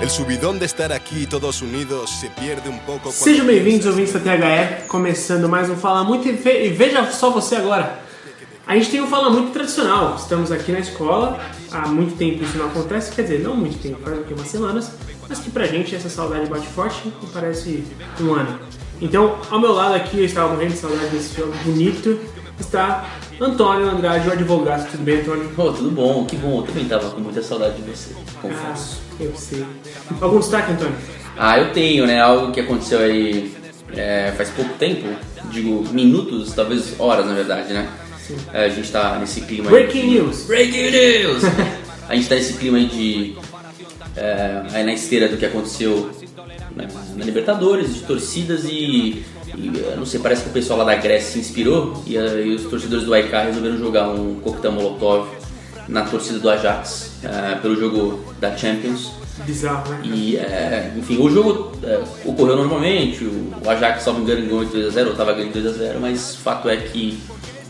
[0.00, 3.14] El subidón de estar aquí todos unidos se pierde un poco cuando...
[3.16, 7.30] Sejam bem-vindos, ouvintes da THE, começando mais um Fala Muito e, ve- e veja só
[7.30, 8.00] você agora.
[8.66, 11.40] A gente tem um Fala Muito tradicional, estamos aqui na escola,
[11.72, 14.90] há muito tempo isso não acontece, quer dizer, não muito tempo, faz aqui umas semanas,
[15.28, 17.84] mas que pra gente essa saudade bate forte e parece
[18.20, 18.58] um ano.
[19.00, 22.18] Então, ao meu lado aqui, eu estava morrendo de saudade desse jogo bonito,
[22.60, 23.08] está
[23.40, 24.90] Antônio Andrade, o advogado.
[24.90, 25.48] Tudo bem, Antônio?
[25.54, 26.60] Pô, tudo bom, que bom.
[26.60, 29.05] Eu também tava com muita saudade de você, Ah, confesso.
[29.20, 29.64] Eu sei.
[30.20, 30.94] Algum destaque, Antônio?
[31.36, 32.20] Ah, eu tenho, né?
[32.20, 33.52] Algo que aconteceu aí
[33.94, 35.06] é, faz pouco tempo,
[35.50, 37.88] digo minutos, talvez horas na verdade, né?
[38.52, 40.42] É, a gente tá nesse clima aí Breaking de- news.
[40.44, 41.42] Breaking news!
[42.08, 43.36] a gente tá nesse clima aí de.
[44.16, 46.10] é, aí na esteira do que aconteceu
[46.74, 49.24] né, na Libertadores, de torcidas e.
[49.54, 52.54] e, eu não sei, parece que o pessoal lá da Grécia se inspirou e, aí
[52.54, 55.28] os torcedores do AIK resolveram jogar um coquetel molotov
[55.88, 59.12] na torcida do Ajax é, pelo jogo da Champions.
[59.44, 60.00] Bizarro, né?
[60.04, 65.06] E, é, enfim, o jogo é, ocorreu normalmente, o, o Ajax, salvo engano, ganhou 2x0,
[65.06, 67.18] ou estava ganhando 2x0, mas o fato é que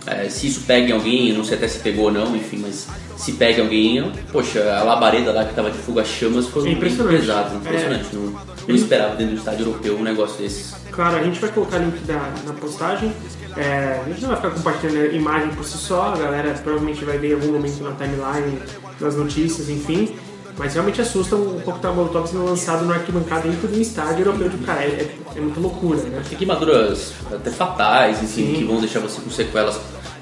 [0.06, 2.86] é, se isso pega em alguém, não sei até se pegou ou não, enfim, mas
[3.16, 6.66] se pega em alguém, poxa, a labareda lá que estava de fogo às chamas foram
[6.68, 7.18] É impressionante.
[7.20, 8.06] pesadas, impressionante.
[8.12, 8.22] Não,
[8.68, 10.74] não esperava dentro do estádio europeu um negócio desses.
[10.90, 13.12] Claro, a gente vai colocar link da, na postagem.
[13.56, 17.04] É, a gente não vai ficar compartilhando a imagem por si só, a galera provavelmente
[17.04, 18.58] vai ver em algum momento na timeline,
[19.00, 20.14] nas notícias, enfim.
[20.58, 24.48] Mas realmente assusta um coquetel molotov sendo lançado no arquibancada dentro de um estádio europeu
[24.48, 24.82] de cara.
[24.82, 26.22] É, é, muita loucura, né?
[26.28, 28.54] Tem queimaduras até fatais, enfim, Sim.
[28.54, 29.78] que vão deixar você com sequelas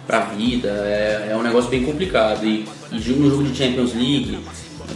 [0.07, 0.69] pra vida.
[0.69, 2.45] É, é um negócio bem complicado.
[2.45, 4.41] E, e no jogo de Champions League,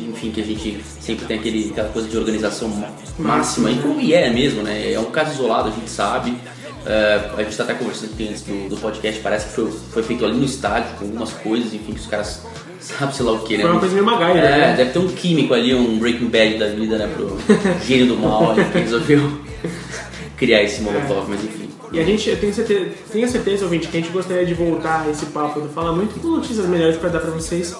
[0.01, 4.01] enfim, que a gente sempre tem aquele, aquela coisa de organização ma- máxima, e como
[4.01, 4.93] é mesmo, né?
[4.93, 6.37] É um caso isolado, a gente sabe.
[6.85, 10.03] É, a gente tá até conversando aqui antes do, do podcast, parece que foi, foi
[10.03, 12.43] feito ali no estádio, com algumas coisas, enfim, que os caras
[12.81, 13.63] sabem sei lá o que, né?
[13.63, 14.75] Foi uma coisa meio MacGyver, É, né?
[14.77, 17.09] deve ter um químico ali, um Breaking Bad da vida, né?
[17.15, 17.39] Pro
[17.85, 19.33] gênio do mal ali, que resolveu
[20.37, 21.69] criar esse molotov, mas enfim.
[21.91, 25.07] E a gente, eu tenho certeza, tenho certeza, ouvinte, que a gente gostaria de voltar
[25.07, 27.75] a esse papo do Fala Muito com notícias melhores para dar para vocês.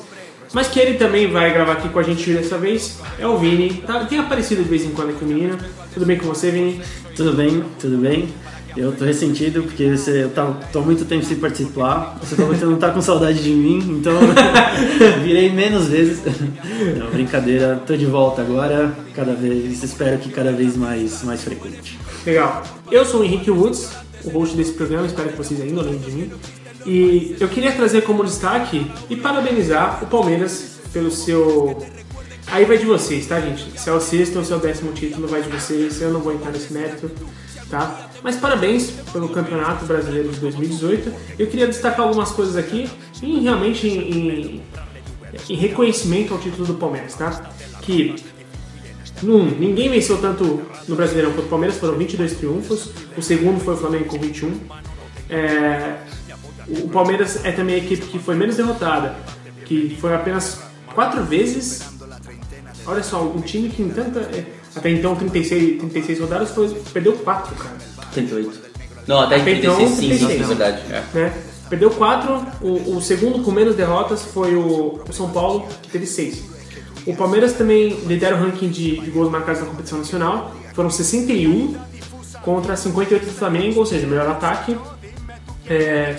[0.53, 3.83] Mas que ele também vai gravar aqui com a gente dessa vez é o Vini.
[3.87, 5.59] Tá, tem aparecido de vez em quando aqui o menino.
[5.93, 6.81] Tudo bem com você, Vini?
[7.15, 8.31] Tudo bem, tudo bem.
[8.79, 12.17] Eu tô ressentido porque você eu tá, tô muito tempo sem participar.
[12.21, 14.15] Você falou que você não tá com saudade de mim, então
[15.25, 16.23] virei menos vezes.
[16.97, 21.99] Não, brincadeira, tô de volta agora, cada vez, espero que cada vez mais, mais frequente.
[22.25, 22.63] Legal.
[22.89, 23.91] Eu sou o Henrique Woods,
[24.25, 26.33] o host desse programa, espero que vocês ainda lembrem de mim.
[26.87, 31.77] E eu queria trazer como destaque e parabenizar o Palmeiras pelo seu.
[32.47, 33.79] Aí vai de vocês, tá, gente?
[33.79, 36.01] Se é o sexto ou se é o décimo título, vai de vocês.
[36.01, 37.11] Eu não vou entrar nesse mérito,
[37.71, 38.09] tá?
[38.23, 41.13] Mas parabéns pelo Campeonato Brasileiro de 2018.
[41.39, 42.89] Eu queria destacar algumas coisas aqui,
[43.23, 44.63] em, realmente em,
[45.49, 47.51] em- reconhecimento ao título do Palmeiras, tá?
[47.83, 48.17] Que
[49.23, 52.91] num, ninguém venceu tanto no Brasileirão quanto o Palmeiras, foram 22 triunfos.
[53.17, 54.59] O segundo foi o Flamengo com 21.
[55.31, 55.97] É,
[56.69, 59.17] o Palmeiras é também a equipe que foi menos derrotada,
[59.65, 60.61] que foi apenas
[60.95, 61.83] quatro vezes.
[62.87, 64.21] Olha só, um time que em tanta.
[64.21, 64.45] é,
[64.79, 67.77] Até então, 36, 36 rodadas, foi, perdeu 4, cara.
[68.13, 68.69] 38.
[69.07, 70.41] Não, até Até então, 36 sim, sim, 36.
[70.41, 70.83] é verdade.
[70.91, 71.05] É.
[71.15, 71.33] Né?
[71.69, 76.07] Perdeu 4, o, o segundo com menos derrotas foi o, o São Paulo, que teve
[76.07, 76.43] 6.
[77.07, 81.75] O Palmeiras também lidera o ranking de, de gols marcados na competição nacional, foram 61
[82.43, 84.77] contra 58 do Flamengo, ou seja, melhor ataque.
[85.69, 86.17] É,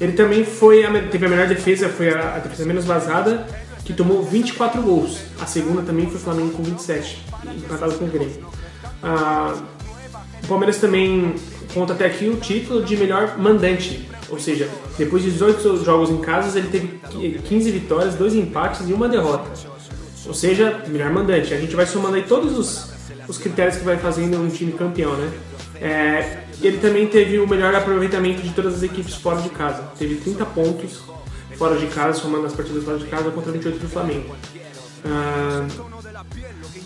[0.00, 3.46] ele também foi a, teve a melhor defesa, foi a, a defesa menos vazada,
[3.84, 5.18] que tomou 24 gols.
[5.40, 7.24] A segunda também foi o Flamengo com 27,
[7.56, 8.46] empatado com o Grêmio.
[9.02, 9.54] Ah,
[10.42, 11.34] o Palmeiras também
[11.72, 14.08] conta até aqui o título de melhor mandante.
[14.28, 18.92] Ou seja, depois de 18 jogos em casa, ele teve 15 vitórias, 2 empates e
[18.92, 19.50] uma derrota.
[20.26, 21.52] Ou seja, melhor mandante.
[21.52, 22.90] A gente vai somando aí todos os,
[23.28, 25.32] os critérios que vai fazendo um time campeão, né?
[25.80, 29.82] É, ele também teve o melhor aproveitamento de todas as equipes fora de casa.
[29.98, 31.02] Teve 30 pontos
[31.56, 34.34] fora de casa, somando as partidas fora de casa contra 28 do Flamengo.
[35.04, 35.66] Ah,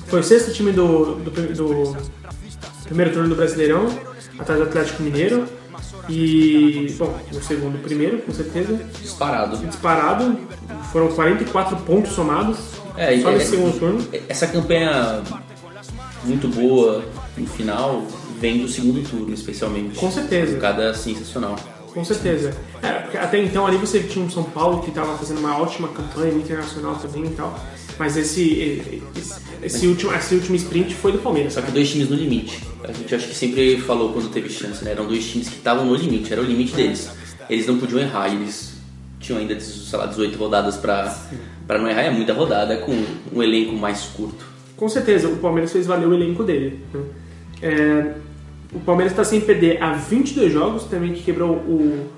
[0.09, 1.97] foi o sexto time do, do, do
[2.85, 3.87] primeiro turno do Brasileirão,
[4.39, 5.47] atrás do Atlético Mineiro.
[6.09, 8.81] E, bom, no segundo, primeiro, com certeza.
[9.01, 9.59] Disparado.
[9.59, 10.39] Disparado,
[10.91, 12.59] foram 44 pontos somados.
[12.97, 14.09] É, só é- nesse segundo turno.
[14.29, 15.23] Essa campanha
[16.25, 17.05] muito boa
[17.37, 18.05] no final
[18.41, 19.99] vem do segundo turno, especialmente.
[19.99, 20.57] Com certeza.
[20.59, 21.57] Cada sensacional.
[21.99, 22.55] Com certeza.
[22.81, 25.89] É, porque até então ali você tinha um São Paulo que estava fazendo uma ótima
[25.89, 27.59] campanha internacional também e tal.
[27.99, 31.55] Mas esse, esse, esse último, esse último sprint foi do Palmeiras.
[31.55, 32.63] Só que dois times no limite.
[32.85, 34.93] A gente acho que sempre falou quando teve chance, né?
[34.93, 37.11] Eram dois times que estavam no limite, era o limite deles.
[37.51, 38.75] Eles não podiam errar, eles
[39.19, 41.13] tinham ainda, sei lá, 18 rodadas pra
[41.71, 42.03] não errar.
[42.03, 42.93] É muita rodada com
[43.33, 44.45] um elenco mais curto.
[44.77, 46.79] com certeza o Palmeiras fez valer o elenco dele.
[46.95, 47.01] né?
[47.61, 48.15] É,
[48.73, 52.09] o Palmeiras está sem perder há 22 jogos, também que quebrou o,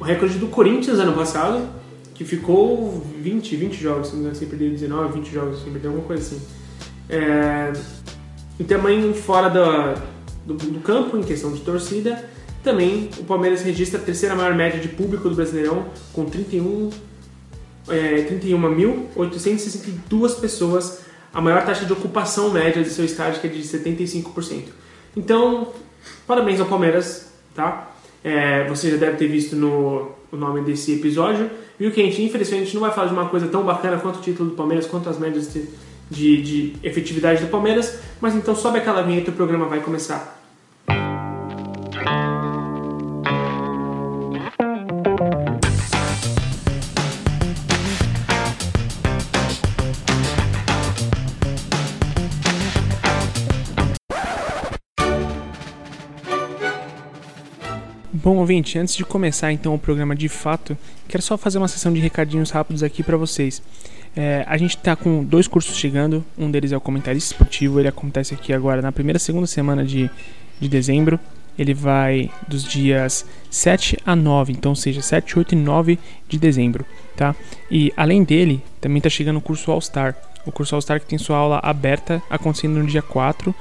[0.00, 1.68] o recorde do Corinthians ano passado,
[2.14, 5.72] que ficou 20, 20 jogos, se não me engano, sem perder 19, 20 jogos sem
[5.72, 6.42] perder alguma coisa assim.
[7.08, 7.72] É,
[8.58, 9.48] e também fora
[10.46, 12.28] do, do campo, em questão de torcida,
[12.62, 16.90] também o Palmeiras registra a terceira maior média de público do Brasileirão, com 31
[17.88, 21.02] é, 31.862 pessoas,
[21.32, 24.64] a maior taxa de ocupação média do seu estádio, que é de 75%.
[25.16, 25.68] Então,
[26.26, 27.90] parabéns ao Palmeiras, tá?
[28.24, 31.50] É, você já deve ter visto no o nome desse episódio.
[31.78, 34.22] Viu que a gente, infelizmente, não vai falar de uma coisa tão bacana quanto o
[34.22, 35.68] título do Palmeiras, quanto as médias de,
[36.10, 40.40] de, de efetividade do Palmeiras, mas então sobe aquela vinheta e o programa vai começar.
[58.22, 60.78] Bom, ouvinte, antes de começar então o programa de fato,
[61.08, 63.60] quero só fazer uma sessão de recadinhos rápidos aqui para vocês.
[64.14, 67.88] É, a gente tá com dois cursos chegando, um deles é o comentarista esportivo, ele
[67.88, 70.08] acontece aqui agora na primeira segunda semana de,
[70.60, 71.18] de dezembro.
[71.58, 75.98] Ele vai dos dias 7 a 9, então seja 7, 8 e 9
[76.28, 76.86] de dezembro,
[77.16, 77.34] tá?
[77.68, 80.14] E além dele, também tá chegando o curso All Star.
[80.46, 83.52] O curso All Star que tem sua aula aberta acontecendo no dia 4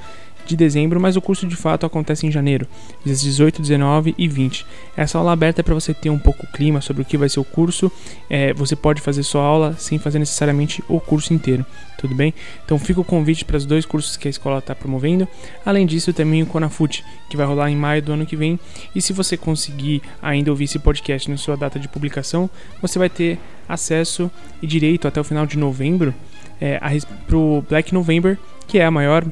[0.46, 2.68] de dezembro, mas o curso de fato acontece em janeiro,
[3.04, 4.66] dias 18, 19 e 20.
[4.96, 7.30] Essa aula aberta é para você ter um pouco o clima sobre o que vai
[7.30, 7.92] ser o curso.
[8.30, 11.66] É, você pode fazer sua aula sem fazer necessariamente o curso inteiro,
[11.98, 12.34] tudo bem?
[12.66, 15.28] Então fica o convite para os dois cursos que a escola está promovendo.
[15.66, 18.60] Além disso, também o Conafut, que vai rolar em maio do ano que vem.
[18.96, 22.50] E se você conseguir ainda ouvir esse podcast na sua data de publicação,
[22.82, 24.30] você vai ter acesso
[24.62, 26.14] e direito até o final de novembro
[26.60, 26.80] é,
[27.26, 29.26] para o Black November, que é a maior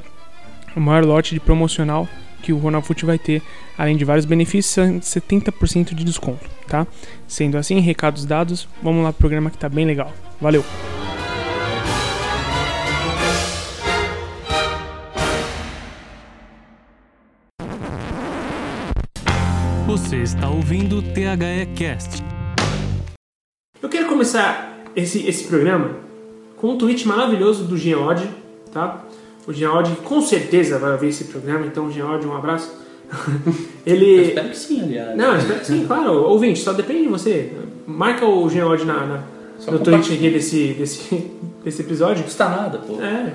[0.76, 2.08] o maior lote de promocional
[2.42, 3.42] que o Ronalfoot vai ter,
[3.78, 6.88] além de vários benefícios, 70% de desconto, tá?
[7.28, 10.14] Sendo assim, recados dados, vamos lá pro programa que tá bem legal.
[10.40, 10.64] Valeu!
[19.86, 22.24] Você está ouvindo o THE Cast.
[23.82, 25.96] Eu quero começar esse, esse programa
[26.58, 28.30] com um tweet maravilhoso do Geode,
[28.72, 29.04] tá?
[29.48, 32.72] O Geode com certeza vai ver esse programa, então Geode, um abraço.
[33.86, 34.22] Eu Ele.
[34.22, 35.18] espero que sim, aliás.
[35.18, 36.12] Não, eu espero que sim, claro.
[36.26, 37.52] Ouvinte, só depende de você.
[37.88, 39.24] Marca o Geode na, na,
[39.58, 41.26] Só no tweet aqui desse, desse,
[41.66, 42.18] desse episódio.
[42.18, 43.02] Não custa nada, pô.
[43.02, 43.34] É.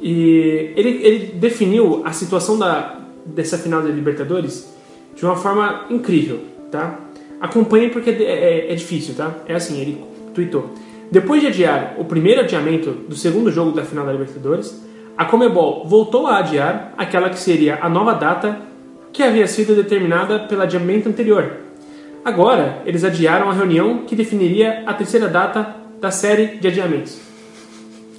[0.00, 4.66] E ele, ele definiu a situação da, dessa final da Libertadores
[5.14, 6.40] de uma forma incrível,
[6.70, 6.98] tá?
[7.38, 9.34] Acompanhe porque é, é- é difícil, tá?
[9.46, 10.02] É assim, ele
[10.34, 10.70] tweetou.
[11.10, 14.80] Depois de adiar o primeiro adiamento do segundo jogo da final da Libertadores,
[15.16, 18.58] a Comebol voltou a adiar aquela que seria a nova data
[19.12, 21.52] que havia sido determinada pelo adiamento anterior.
[22.24, 27.18] Agora, eles adiaram a reunião que definiria a terceira data da série de adiamentos.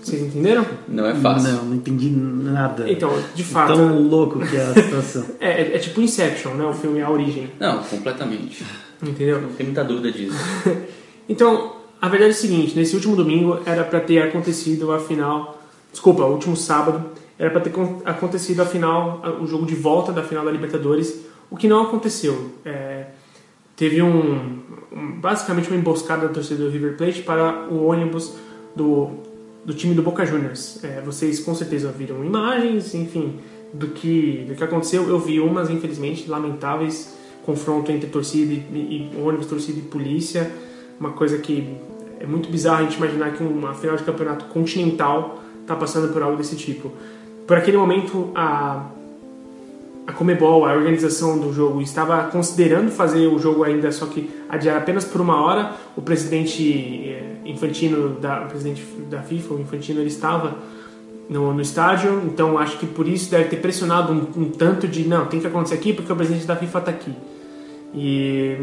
[0.02, 0.66] Vocês entenderam?
[0.88, 1.54] Não é fácil.
[1.54, 2.90] Não, não entendi nada.
[2.92, 5.26] Então, de fato, Tão louco que é a situação.
[5.40, 6.66] é, é- é tipo Inception, né?
[6.66, 8.66] O filme A Origem, Não, completamente.
[9.02, 9.42] entendeu?
[9.42, 10.36] Não tem muita dúvida disso.
[11.30, 11.72] Então,
[12.02, 15.58] a verdade é o seguinte: nesse último domingo era para ter acontecido a final.
[15.94, 20.12] Desculpa, o último sábado era para ter con- acontecido a final, o jogo de volta
[20.12, 22.50] da final da Libertadores, o que não aconteceu.
[22.66, 23.06] É,
[23.78, 24.60] teve um,
[24.92, 28.34] um- basicamente uma emboscada da torcida do River Plate para o ônibus
[28.76, 29.12] do,
[29.64, 30.84] do time do Boca Juniors.
[30.84, 33.40] É, vocês com certeza viram imagens, enfim,
[33.72, 35.08] do que, do que aconteceu.
[35.08, 40.52] Eu vi umas, infelizmente, lamentáveis confronto entre torcida e, e ônibus, torcida e polícia.
[41.00, 41.76] Uma coisa que
[42.20, 46.22] é muito bizarro a gente imaginar que uma final de campeonato continental está passando por
[46.22, 46.92] algo desse tipo.
[47.48, 48.86] Por aquele momento, a,
[50.06, 54.78] a Comebol, a organização do jogo, estava considerando fazer o jogo ainda, só que adiar
[54.78, 55.74] apenas por uma hora.
[55.96, 60.56] O presidente eh, Infantino, da, presidente da FIFA, o Infantino, ele estava
[61.30, 65.08] no, no estádio, então acho que por isso deve ter pressionado um, um tanto de
[65.08, 67.14] não, tem que acontecer aqui porque o presidente da FIFA está aqui.
[67.94, 68.58] E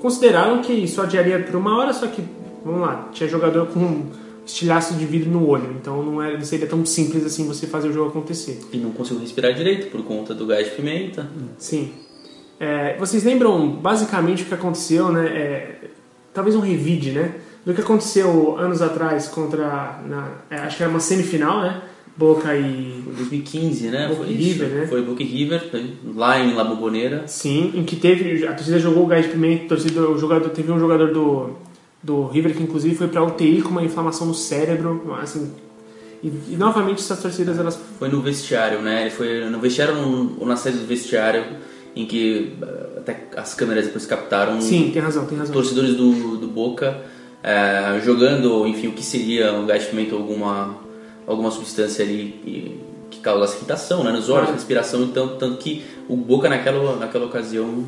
[0.00, 2.22] consideraram que só adiaria por uma hora, só que,
[2.64, 4.06] vamos lá, tinha jogador com
[4.46, 7.88] estilhaço de vidro no olho, então não, era, não seria tão simples assim você fazer
[7.88, 8.60] o jogo acontecer.
[8.72, 11.28] E não consigo respirar direito por conta do gás de pimenta.
[11.58, 11.92] Sim.
[12.58, 15.26] É, vocês lembram basicamente o que aconteceu, né?
[15.26, 15.74] É,
[16.32, 17.34] talvez um revide, né?
[17.64, 20.00] Do que aconteceu anos atrás contra.
[20.06, 21.82] Na, é, acho que era uma semifinal, né?
[22.16, 23.02] Boca e.
[23.04, 24.08] Foi 2015, né?
[24.08, 24.62] Boca Foi e isso.
[24.62, 24.86] River, né?
[24.86, 25.70] Foi Boca e River,
[26.14, 27.24] lá em La Bombonera.
[27.26, 28.46] Sim, em que teve.
[28.46, 31.56] A torcida jogou o gás de pimenta, torcida, o jogador, teve um jogador do,
[32.02, 35.02] do River que inclusive foi pra UTI com uma inflamação no cérebro.
[35.20, 35.50] Assim,
[36.22, 39.02] E, e novamente essas torcidas elas Foi no vestiário, né?
[39.02, 39.94] Ele foi no vestiário
[40.38, 41.44] ou na saída do vestiário,
[41.94, 45.52] em que eh, até as câmeras depois captaram Sim, tem razão, tem razão.
[45.52, 46.96] torcedores do, do Boca
[47.42, 50.76] eh, jogando, enfim, o que seria um gás de pimenta ou alguma,
[51.26, 54.52] alguma substância ali que, que causasse irritação né, nos olhos, Ah.
[54.52, 57.84] respiração, então, tanto que o Boca naquela, naquela ocasião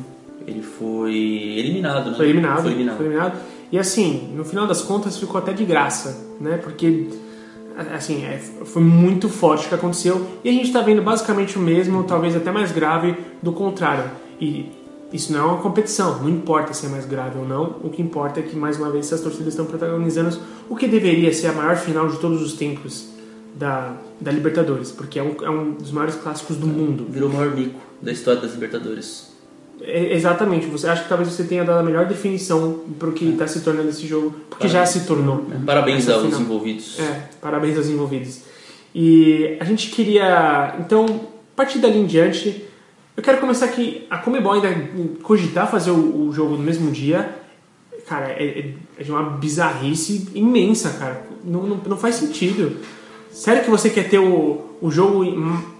[0.47, 1.13] ele foi
[1.57, 2.17] eliminado, né?
[2.17, 2.97] Foi eliminado, Foi eliminado.
[2.97, 3.37] foi eliminado.
[3.71, 6.57] E assim, no final das contas ficou até de graça, né?
[6.57, 7.07] Porque
[7.95, 11.61] assim, é, foi muito forte o que aconteceu e a gente tá vendo basicamente o
[11.61, 14.11] mesmo, talvez até mais grave do contrário.
[14.39, 14.71] E
[15.13, 18.01] isso não é uma competição, não importa se é mais grave ou não, o que
[18.01, 20.37] importa é que mais uma vez essas torcidas estão protagonizando
[20.69, 23.07] o que deveria ser a maior final de todos os tempos
[23.55, 27.07] da, da Libertadores, porque é um, é um dos maiores clássicos do mundo.
[27.09, 29.28] Virou o maior mico da história das Libertadores.
[29.81, 33.47] É, exatamente, você acha que talvez você tenha dado a melhor definição pro que está
[33.47, 35.45] se tornando esse jogo, porque já se tornou.
[35.65, 36.41] Parabéns Essa aos final.
[36.41, 36.99] envolvidos.
[36.99, 38.41] É, parabéns aos envolvidos.
[38.93, 42.65] E a gente queria, então, a partir dali em diante,
[43.15, 44.69] eu quero começar aqui, a Comebol ainda
[45.23, 47.37] cogitar fazer o, o jogo no mesmo dia,
[48.07, 51.23] cara, é, é de uma bizarrice imensa, cara.
[51.43, 52.77] Não, não, não faz sentido.
[53.31, 55.23] Sério que você quer ter o, o jogo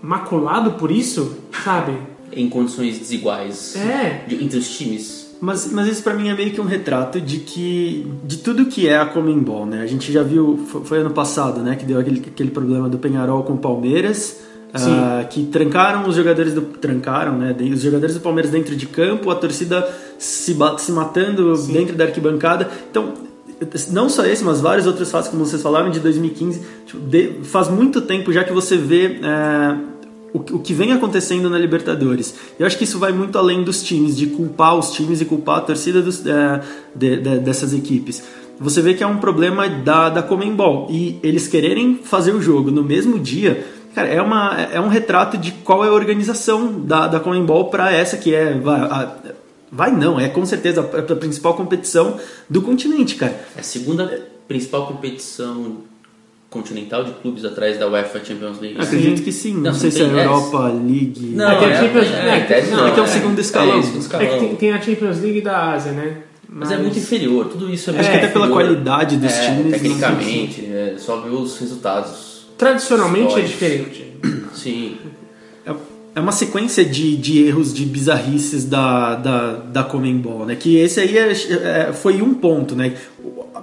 [0.02, 1.38] maculado por isso?
[1.64, 1.94] Sabe?
[2.32, 4.24] Em condições desiguais É.
[4.28, 5.28] de- entre os times.
[5.42, 8.88] Mas, mas isso pra mim é meio que um retrato de que de tudo que
[8.90, 9.82] é a Comembol, né?
[9.82, 12.98] A gente já viu, fo- foi ano passado, né, que deu aquele, aquele problema do
[12.98, 14.38] Penharol com o Palmeiras,
[14.76, 14.92] Sim.
[14.92, 19.32] ah, que trancaram os jogadores do trancaram, né, os jogadores do Palmeiras dentro de campo,
[19.32, 22.70] a torcida se, se matando dentro da arquibancada.
[22.92, 23.14] Então,
[23.92, 26.62] não só esse, mas vários outros fatos, como vocês falaram, de 2015.
[26.86, 29.78] Tipo, de- faz muito tempo já que você vê é,
[30.34, 32.36] o, que- vem acontecendo na Libertadores.
[32.60, 35.58] Eu acho que isso vai muito além dos times, de culpar os times e culpar
[35.58, 36.62] a torcida dos, é,
[36.96, 38.24] de- de- dessas equipes.
[38.60, 40.88] Você vê que é um problema da, da Comembol.
[40.92, 43.66] E eles quererem fazer o jogo no mesmo dia.
[43.96, 47.92] Cara, é, uma, é um retrato de qual é a organização da, da Comembol para
[47.92, 48.54] essa que é.
[48.60, 49.16] Vai, a-
[49.72, 52.18] vai não, é com certeza a, a principal competição
[52.50, 53.40] do continente, cara.
[53.56, 55.78] É a segunda principal competição
[56.50, 58.80] continental de clubes atrás da UEFA Champions League.
[58.80, 59.54] Acredito que sim.
[59.54, 61.32] Não, Não, sei se é é, Europa League.
[61.36, 63.40] Não, É que a é, Champions- é, é, tese não, é que é o segundo
[63.40, 63.76] escalão.
[63.76, 64.28] É, o segundo É escalão.
[64.28, 66.18] que tem, tem a Champions League da Ásia, né?
[66.52, 69.46] Mas é muito inferior, tudo isso é muito Acho que até pela qualidade dos É,
[69.56, 72.48] times, sei Tecnicamente, é, só ver os resultados.
[72.58, 73.52] Tradicionalmente é Históricos.
[73.52, 74.14] diferente.
[74.56, 74.98] Sim.
[75.66, 75.74] É-
[76.16, 80.56] É uma sequência de, de erros, de bizarrices da, da, da Comembol, né?
[80.56, 82.94] Que esse aí é- é- foi um ponto, né?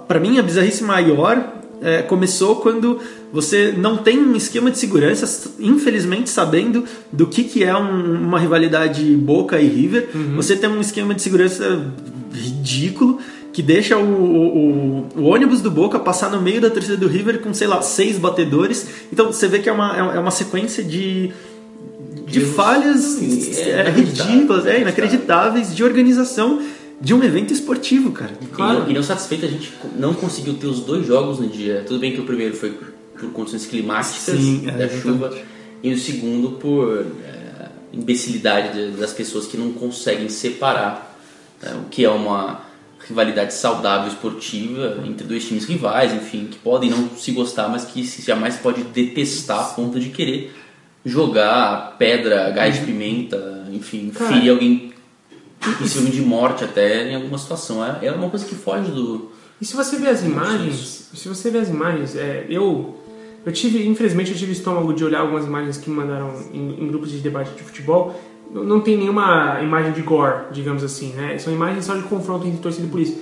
[0.07, 2.99] Para mim, a bizarrice maior é, começou quando
[3.31, 8.39] você não tem um esquema de segurança, infelizmente sabendo do que, que é um- uma
[8.39, 10.09] rivalidade Boca e River.
[10.35, 11.85] Você tem um esquema de segurança
[12.33, 13.19] ridículo
[13.53, 17.39] que deixa o, o, o ônibus do Boca passar no meio da torcida do River
[17.39, 18.87] com, sei lá, seis batedores.
[19.11, 21.31] Então você vê que é uma, é uma sequência de,
[22.27, 26.59] de falhas É, é, inacreditável, ridículas, é, inacreditáveis de organização
[26.99, 28.31] de um evento esportivo, cara.
[28.41, 31.83] E, não, e não satisfeito, a gente não conseguiu ter os dois jogos no dia.
[31.87, 35.01] Tudo bem que o primeiro foi por condições climáticas Sim, é, da exatamente.
[35.01, 35.37] chuva,
[35.83, 41.15] e o segundo por é, imbecilidade de- das pessoas que não conseguem separar
[41.61, 42.61] né, o que é uma
[43.07, 48.03] rivalidade saudável esportiva entre dois times rivais, enfim, que podem não se gostar, mas que
[48.05, 50.51] se jamais pode detestar a ponto de querer
[51.05, 54.91] jogar pedra, gás de pimenta, enfim, ferir alguém
[55.77, 57.83] possível de morte até em alguma situação.
[57.83, 59.31] É, é uma coisa que foge do.
[59.59, 62.95] E se você ver as imagens, se você ver as imagens, é, eu
[63.45, 66.87] eu tive, infelizmente, eu tive estômago de olhar algumas imagens que me mandaram em, em
[66.87, 68.13] grupos de debate de futebol.
[68.51, 71.37] Não- Não tem nenhuma imagem de gore, digamos assim, né?
[71.37, 73.15] São imagens só de confronto entre torcida e polícia.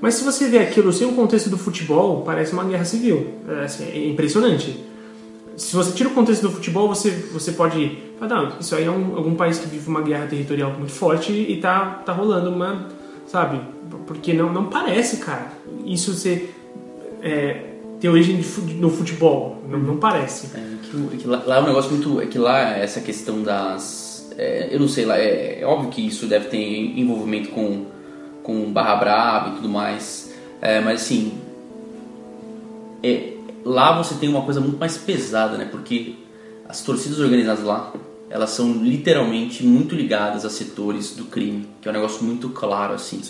[0.00, 3.34] Mas se você vê aquilo sem o contexto do futebol, parece uma guerra civil.
[3.48, 4.78] É, assim, é impressionante.
[5.56, 8.90] Se você tira o contexto do futebol, você, você pode falar, não, isso aí é
[8.90, 12.86] um, algum país que vive uma guerra territorial muito forte e tá, tá rolando uma,
[13.26, 13.60] sabe?
[14.06, 15.52] Porque não, não parece, cara,
[15.84, 16.54] isso ser,
[17.22, 19.62] é, ter origem de no futebol.
[19.68, 20.48] Não, não parece.
[20.56, 22.20] É, que, que lá, lá é um negócio muito.
[22.20, 24.32] É que lá essa questão das.
[24.36, 26.58] é, eu não sei, lá é, é óbvio que isso deve ter
[26.98, 27.86] envolvimento com,
[28.42, 30.32] com Barra Brava e tudo mais.
[30.60, 31.38] É, mas assim.
[33.02, 33.34] é,
[33.64, 35.68] lá você tem uma coisa muito mais pesada, né?
[35.70, 36.14] Porque
[36.68, 37.92] as torcidas organizadas lá,
[38.30, 42.94] elas são literalmente muito ligadas a setores do crime, que é um negócio muito claro,
[42.94, 43.20] assim.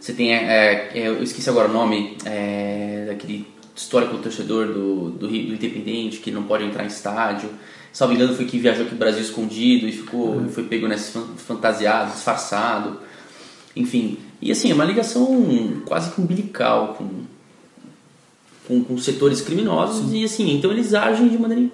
[0.00, 5.28] Você tem, é, é, eu esqueci agora o nome, é, daquele histórico torcedor do, do,
[5.28, 7.50] do Independente, que não pode entrar em estádio.
[7.92, 11.34] Salvo engano, foi que viajou aqui no Brasil escondido e ficou, foi pego nesse fan-
[11.36, 13.00] fantasiado, disfarçado.
[13.76, 17.08] Enfim, e assim, é uma ligação quase que umbilical com,
[18.66, 21.70] com, com setores criminosos e assim, então eles agem de maneira.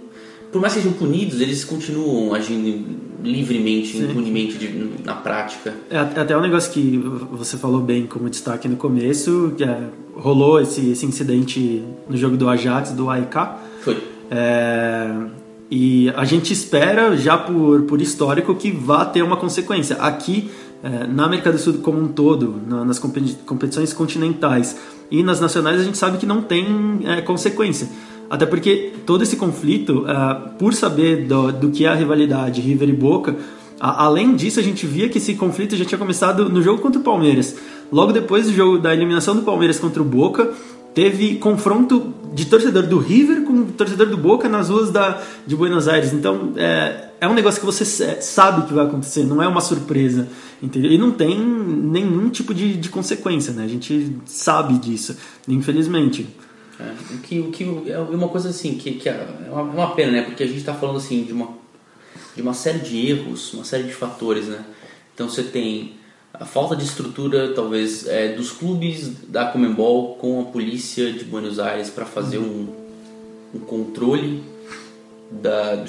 [0.54, 2.86] Por mais que sejam punidos, eles continuam agindo
[3.24, 5.74] livremente, impunemente de- na prática.
[5.90, 6.96] É at- até um negócio que
[7.32, 9.80] você falou bem como destaque no começo, que é,
[10.14, 13.34] rolou esse, esse incidente no jogo do Ajax, do AEK.
[13.80, 13.96] Foi.
[14.30, 15.12] É,
[15.68, 19.96] e a gente espera, já por, por histórico, que vá ter uma consequência.
[19.96, 20.50] Aqui,
[20.84, 24.76] é, na América do Sul como um todo, na- nas competi- competições continentais
[25.10, 27.88] e nas nacionais, a gente sabe que não tem é, consequência.
[28.30, 32.88] Até porque todo esse conflito, é, por saber do, do que é a rivalidade River
[32.88, 33.36] e Boca,
[33.80, 37.00] a- além disso, a gente via que esse conflito já tinha começado no jogo contra
[37.00, 37.56] o Palmeiras.
[37.92, 40.52] Logo depois do jogo da eliminação do Palmeiras contra o Boca,
[40.94, 45.86] teve confronto de torcedor do River com torcedor do Boca nas ruas da, de Buenos
[45.86, 46.12] Aires.
[46.12, 49.60] Então é, é um negócio que você sa- sabe que vai acontecer, não é uma
[49.60, 50.26] surpresa.
[50.62, 50.90] Entendeu?
[50.90, 53.64] E não tem nenhum tipo de, de consequência, né?
[53.64, 55.14] A gente sabe disso,
[55.46, 56.26] infelizmente.
[56.80, 59.94] É, o que, o que é uma coisa assim que, que é uma, é uma
[59.94, 60.22] pena, né?
[60.22, 61.50] Porque a gente está falando assim de uma,
[62.34, 64.64] de uma série de erros, uma série de fatores, né?
[65.14, 65.94] Então você tem
[66.32, 71.60] a falta de estrutura, talvez, é, dos clubes da Comembol com a polícia de Buenos
[71.60, 72.66] Aires para fazer um,
[73.54, 74.42] um controle
[75.30, 75.84] da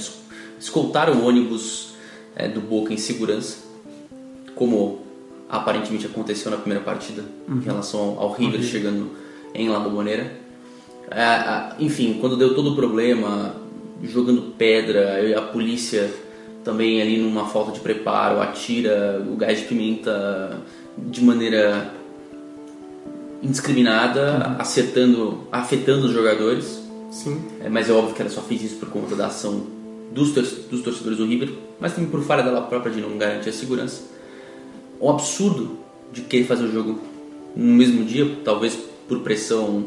[0.60, 1.96] escoltar o ônibus
[2.36, 3.58] é, do Boca em segurança,
[4.56, 5.01] como
[5.50, 9.12] aparentemente aconteceu na primeira partida em relação ao, ao River chegando
[9.54, 10.45] em La Bombonera.
[11.12, 13.56] É, enfim, quando deu todo o problema,
[14.04, 16.12] jogando pedra, a polícia
[16.64, 20.60] também ali numa falta de preparo, atira o gás de pimenta
[20.98, 21.94] de maneira
[23.44, 26.84] indiscriminada, acertando, afetando os jogadores.
[27.12, 27.42] Sim.
[27.64, 29.68] É, mas é óbvio que ela só fez isso por conta da ação
[30.12, 33.50] dos, tor- dos torcedores do River, mas também por falha dela própria de não garantir
[33.50, 34.02] a segurança.
[35.00, 35.78] O absurdo
[36.12, 37.00] de querer fazer o jogo
[37.56, 39.86] no mesmo dia, talvez por pressão,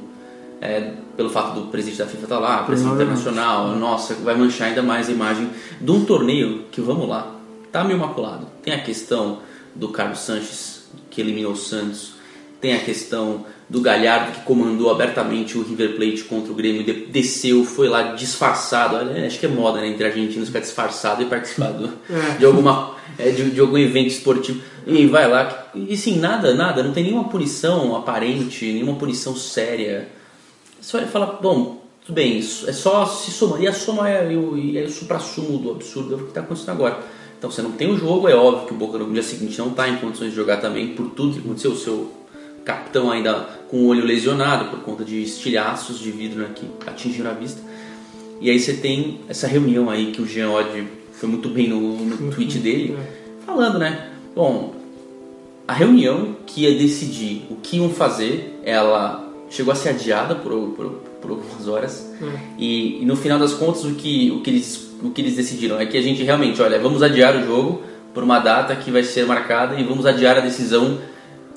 [0.61, 3.21] é, pelo fato do presidente da FIFA estar lá, pressão Provavelmente.
[3.21, 7.35] internacional, nossa, vai manchar ainda mais a imagem de um torneio que, vamos lá,
[7.71, 8.47] tá meio maculado.
[8.63, 9.39] Tem a questão
[9.75, 12.13] do Carlos Sanches, que eliminou o Santos,
[12.61, 17.07] tem a questão do Galhardo que comandou abertamente o River Plate contra o Grêmio, de-
[17.07, 18.97] desceu, foi lá disfarçado.
[18.97, 22.39] Olha, acho que é moda né, entre argentinos ficar disfarçado e participar do- É.
[22.39, 24.61] de, alguma, é, de, de algum evento esportivo.
[24.87, 30.09] E vai lá, e sim, nada, nada, não tem nenhuma punição aparente, nenhuma punição séria.
[30.81, 33.61] Só ele fala, bom, tudo bem, isso é só se somar.
[33.63, 36.41] E a soma é, o- e é o supra-sumo do absurdo, é o que está
[36.41, 36.99] acontecendo agora.
[37.39, 39.69] Então você não tem o jogo, é óbvio que o Boca no dia seguinte não
[39.69, 41.73] está em condições de jogar também, por tudo que aconteceu.
[41.73, 42.13] O seu
[42.65, 43.35] capitão ainda
[43.71, 47.61] com o olho lesionado por conta de estilhaços de vidro né, que atingiram a vista.
[48.41, 51.81] E aí você tem essa reunião aí que o Jean Odd foi muito bem no,
[51.81, 52.97] no tweet dele,
[53.45, 54.11] falando, né?
[54.35, 54.75] Bom,
[55.67, 60.53] a reunião que ia decidir o que iam fazer, ela chegou a ser adiada por,
[60.77, 60.87] por,
[61.21, 62.07] por algumas horas.
[62.59, 65.79] E, e no final das contas, o que, o, que eles, o que eles decidiram
[65.81, 67.83] é que a gente realmente, olha, vamos adiar o jogo
[68.15, 70.99] por uma data que vai ser marcada e vamos adiar a decisão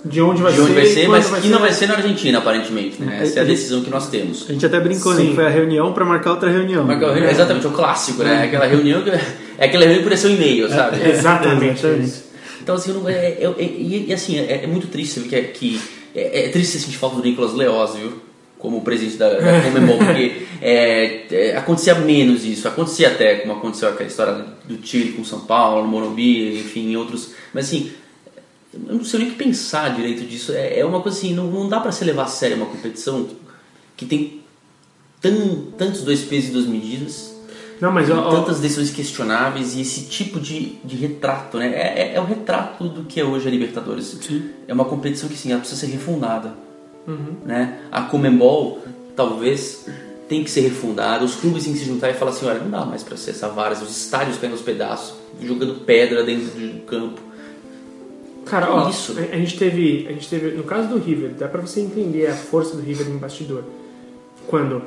[0.05, 2.37] De onde vai de onde ser, vai ser, mas que não vai ser na Argentina,
[2.39, 3.01] aparentemente.
[3.01, 3.19] Né?
[3.21, 4.49] Essa é a É, decisão que nós temos.
[4.49, 5.21] A gente até brincou, né?
[5.21, 5.35] Sim.
[5.35, 6.85] Foi a reunião para marcar outra reunião.
[6.85, 8.43] Marcar reunião- Exatamente, é o clássico, né?
[8.43, 11.07] Aquela reunião que é aquela reunião ser um e-mail, sabe?
[11.09, 11.79] Exatamente.
[11.85, 12.13] Exatamente.
[12.61, 15.41] Então, assim, não- é, é- é- e, assim, é, é muito triste ver que, é,
[15.41, 15.81] que
[16.15, 18.21] é, é triste sentir falta do Nicolas Leoz, viu?
[18.57, 22.67] Como presidente da, da Comembol, porque é, é, acontecia menos isso.
[22.67, 26.95] Acontecia até, como aconteceu aquela história do Chile com São Paulo, no Morumbi, enfim, em
[26.95, 27.31] outros.
[27.53, 27.91] Mas assim,
[28.73, 30.53] eu não sei nem o que pensar direito disso.
[30.53, 33.27] É, é uma coisa assim, não, não dá pra se levar a sério uma competição
[33.97, 34.41] que tem
[35.19, 37.30] tan, tantos dois pesos e duas medidas.
[37.81, 41.73] Não, mas ó, tantas decisões questionáveis e esse tipo de, de retrato, né?
[41.73, 44.19] É, é, é o retrato do que é hoje a Libertadores.
[44.67, 46.53] É uma competição que sim, ela precisa ser refundada.
[47.43, 47.79] Né?
[47.91, 48.79] A Comembol
[49.15, 49.87] talvez
[50.29, 52.69] tem que ser refundada, os clubes têm que se juntar e falar assim, olha, não
[52.69, 56.85] dá mais para ser essa várzea, os estádios caindo aos pedaços, jogando pedra dentro do
[56.85, 57.19] campo.
[58.45, 59.13] Cara, ó, isso?
[59.17, 62.27] A, a gente teve, a gente teve, no caso do River, dá pra você entender
[62.27, 63.63] a força do River em bastidor.
[64.47, 64.83] Quando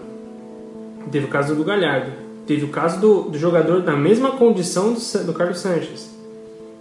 [1.11, 5.25] teve o caso do Galhardo, teve o caso do, do jogador na mesma condição do,
[5.25, 6.11] do Carlos Sanches,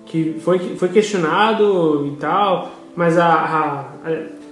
[0.06, 3.80] que foi, foi questionado e tal, mas a, a,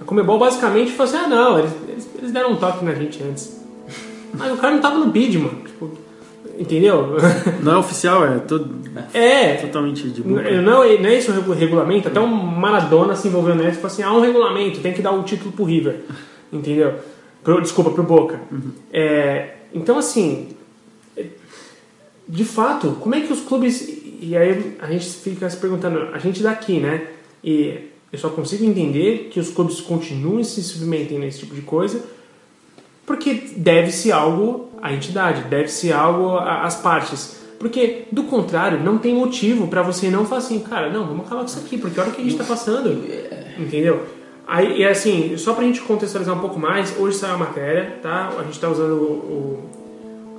[0.00, 1.72] a Comebol basicamente falou assim, ah não, eles,
[2.18, 3.60] eles, deram um toque na gente antes.
[4.34, 5.58] Mas o cara não tava no bid, mano.
[5.62, 5.90] Tipo,
[6.58, 7.16] entendeu?
[7.62, 8.74] Não é oficial, é todo,
[9.12, 10.50] é, totalmente de boca.
[10.50, 13.86] Não, não é esse o regu- regulamento, até um Maradona se envolveu nessa e falou
[13.88, 16.00] assim, há um regulamento, tem que dar o título pro River,
[16.52, 16.94] entendeu?
[17.44, 18.40] Pro, desculpa, pro Boca.
[18.92, 20.51] É, então, assim, é,
[22.28, 24.00] de fato, como é que os clubes...
[24.20, 27.08] E aí a gente fica se perguntando, a gente daqui, né?
[27.42, 31.62] E eu só consigo entender que os clubes continuem se submetendo a esse tipo de
[31.62, 32.00] coisa
[33.04, 37.40] Porque deve-se algo à entidade, deve-se algo às partes.
[37.58, 41.40] Porque, do contrário, não tem motivo pra você não falar assim, cara, não, vamos acabar
[41.42, 43.04] com isso aqui, porque olha o que a gente tá passando.
[43.58, 44.04] Entendeu?
[44.46, 48.32] Aí, e assim, só pra gente contextualizar um pouco mais, hoje saiu a matéria, tá?
[48.38, 49.81] A gente tá usando o, o-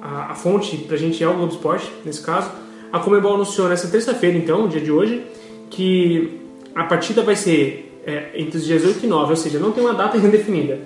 [0.04, 2.52] a, a fonte pra gente é o Globo Esporte, nesse caso.
[2.92, 5.24] A Comebol anunciou nessa terça-feira, então, dia de hoje,
[5.70, 6.42] que
[6.76, 9.82] a partida vai ser é, entre os dias 8 e 9, ou seja, não tem
[9.82, 10.78] uma data ainda definida.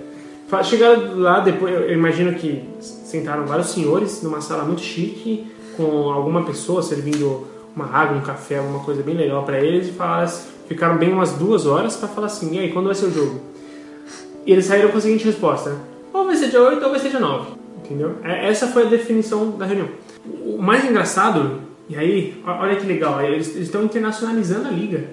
[0.64, 6.44] Chegaram lá depois, eu imagino que sentaram vários senhores numa sala muito chique, com alguma
[6.44, 10.32] pessoa servindo uma água, um café, alguma coisa bem legal pra eles, e falaram,
[10.66, 13.40] ficaram bem umas duas horas pra falar assim, e aí, quando vai ser o jogo?
[14.46, 15.76] E eles saíram com a seguinte resposta:
[16.14, 17.57] ou vai ser dia 8 ou vai ser dia 9.
[17.88, 18.16] Entendeu?
[18.22, 19.88] É- Essa foi a definição da reunião.
[20.44, 25.04] O mais engraçado, e aí, olha que legal, eles estão internacionalizando a liga.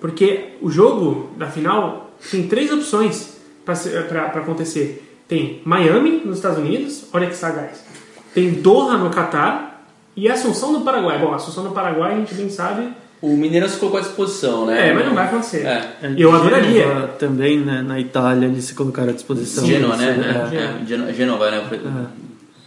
[0.00, 5.02] Porque o jogo da final tem três opções para acontecer.
[5.26, 7.84] Tem Miami, nos Estados Unidos, olha que sagaz.
[8.32, 11.18] Tem Doha, no Catar, e Assunção, no Paraguai.
[11.18, 12.88] Bom, Assunção, no Paraguai, a gente bem sabe.
[13.22, 14.90] O Mineiro se colocou à disposição, né?
[14.90, 15.64] É, mas não vai acontecer.
[15.66, 15.96] É.
[16.16, 16.86] Eu adoraria.
[17.18, 19.64] Também, né, na Itália, eles se colocaram à disposição.
[19.64, 20.50] Genoa, né?
[20.52, 20.56] É.
[20.56, 21.62] É, é, Geno- Genova, né?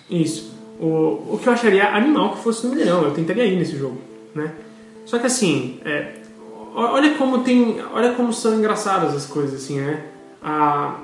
[0.10, 0.52] Isso.
[0.80, 3.04] O, o que eu acharia animal que fosse no Mineirão.
[3.04, 4.02] Eu tentaria ir nesse jogo,
[4.34, 4.52] né?
[5.06, 6.14] Só que assim, é,
[6.76, 10.04] olha como tem, olha como são engraçadas as coisas assim, né?
[10.42, 10.96] A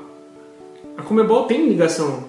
[0.98, 2.24] a Comebol tem ligação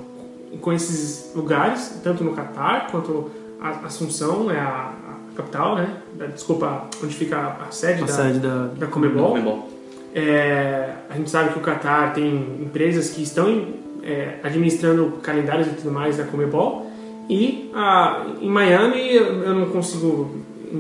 [0.61, 5.06] com esses lugares, tanto no Catar quanto a Assunção é a, a
[5.37, 5.97] capital, né?
[6.15, 8.67] Da- Desculpa, onde fica a sede, A da, sede da.
[8.69, 9.29] da Comebol.
[9.29, 9.69] Comebol.
[10.15, 13.67] É, a gente sabe que o Qatar tem empresas que estão
[14.03, 16.91] é, administrando calendários e tudo mais da Comebol.
[17.29, 20.31] E a, em Miami eu não consigo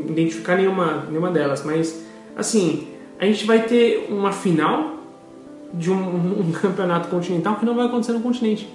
[0.08, 2.04] identificar nenhuma, nenhuma delas, mas
[2.36, 2.86] assim,
[3.18, 4.94] a gente vai ter uma final
[5.74, 8.68] de um, um campeonato continental que não vai acontecer no continente.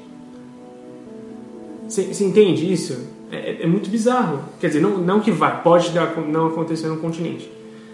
[1.87, 3.07] Você entende isso?
[3.31, 4.41] É, é muito bizarro.
[4.59, 7.49] Quer dizer, não, não que vai, pode dar, não acontecer no continente.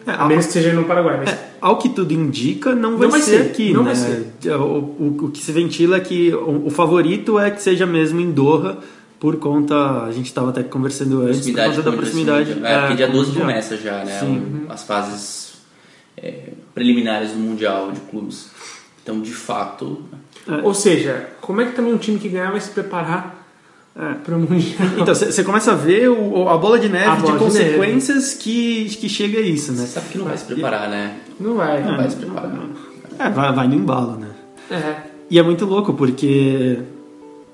[0.05, 3.11] É, A menos que seja no Paraguai, mas Ao que tudo indica, não vai, Não
[3.11, 3.93] vai ser, ser, aqui, não né?
[3.93, 3.95] vai
[4.41, 4.51] ser.
[4.55, 8.19] O, o, o que se ventila é que o, o favorito é que seja mesmo
[8.21, 8.77] em Doha,
[9.19, 10.03] por conta.
[10.05, 12.53] A gente estava até conversando antes, por conta da proximidade.
[12.53, 12.71] Mundial.
[12.71, 13.47] É, porque dia com o 12 Mundial.
[13.47, 14.19] começa já, né?
[14.19, 14.65] Sim.
[14.67, 15.53] o- As fases
[16.15, 18.49] é, preliminares do Mundial de clubes.
[19.03, 20.01] Então, de fato,
[20.63, 23.36] Ou seja, como é que também um time que ganhar vai se preparar
[24.23, 24.87] para o Mundial?
[24.99, 28.33] Então, você começa a ver o- a bola de neve A de bola de consequências
[28.35, 29.79] que, que chega a isso, né?
[29.85, 31.15] você sabe que não vai se preparar, né?
[31.39, 31.83] Não vai.
[31.83, 32.51] Não vai se preparar.
[33.19, 34.27] É, vai, vai no embalo, né?
[34.69, 34.95] É.
[35.29, 36.77] E é muito louco, porque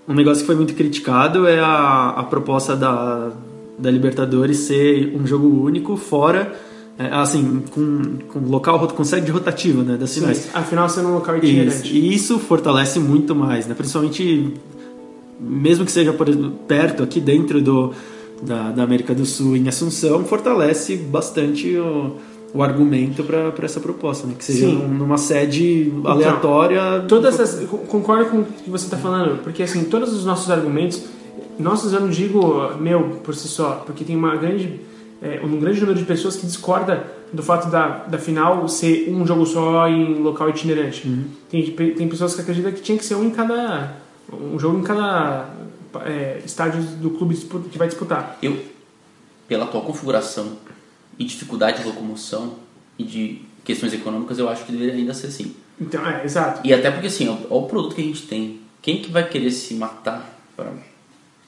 [0.08, 3.32] um negócio que foi muito criticado é a, a proposta da,
[3.80, 6.54] da Libertadores ser um jogo único, fora,
[7.00, 10.38] é, assim, com, com local, com sede rotativa, né, das finais.
[10.38, 11.94] Sim, afinal, sendo um local Isso, itinerante.
[11.98, 13.74] e isso fortalece muito mais, né?
[13.74, 14.54] Principalmente,
[15.40, 16.28] mesmo que seja por
[16.68, 17.94] perto, aqui dentro do,
[18.42, 22.16] da, da América do Sul, em Assunção, fortalece bastante o,
[22.54, 24.34] o argumento para essa proposta, né?
[24.38, 24.76] Que seja Sim.
[24.76, 27.04] num- numa sede aleatória.
[27.08, 30.50] Todas essas, co- concordo com o que você está falando, porque assim, todos os nossos
[30.52, 31.04] argumentos,
[31.60, 34.80] nossos eu não digo meu por si só, porque tem uma grande,
[35.22, 39.26] é, um grande número de pessoas que discorda do fato da, da final ser um
[39.26, 41.08] jogo só em local itinerante.
[41.50, 43.96] Tem, tem pessoas que acreditam que tinha que ser um em cada,
[44.32, 45.50] um jogo em cada
[46.06, 47.36] é, estádio do clube
[47.72, 48.38] que vai disputar.
[48.42, 48.64] Eu,
[49.48, 50.58] pela atual configuração
[51.18, 52.56] e dificuldade de locomoção
[52.98, 55.56] e de questões econômicas, eu acho que deveria ainda ser assim.
[55.80, 56.62] Então, é, exato.
[56.64, 58.60] E até porque, assim, olha o produto que a gente tem.
[58.82, 60.72] Quem que vai querer se matar para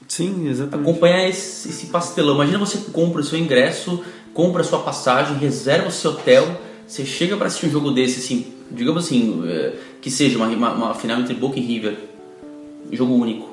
[0.07, 0.89] Sim, exatamente.
[0.89, 2.35] acompanhar esse, esse pastelão?
[2.35, 7.05] Imagina você compra o seu ingresso, compra a sua passagem, reserva o seu hotel, você
[7.05, 10.93] chega para assistir um jogo desse, assim, digamos assim, eh, que seja uma, uma, uma
[10.93, 11.97] final entre Boca e River,
[12.91, 13.47] jogo único.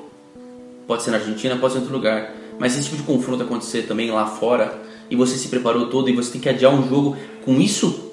[0.87, 2.33] Pode ser na Argentina, pode ser em outro lugar.
[2.59, 4.73] Mas se esse tipo de confronto acontecer também lá fora,
[5.09, 7.15] e você se preparou todo, e você tem que adiar um jogo
[7.45, 8.11] com isso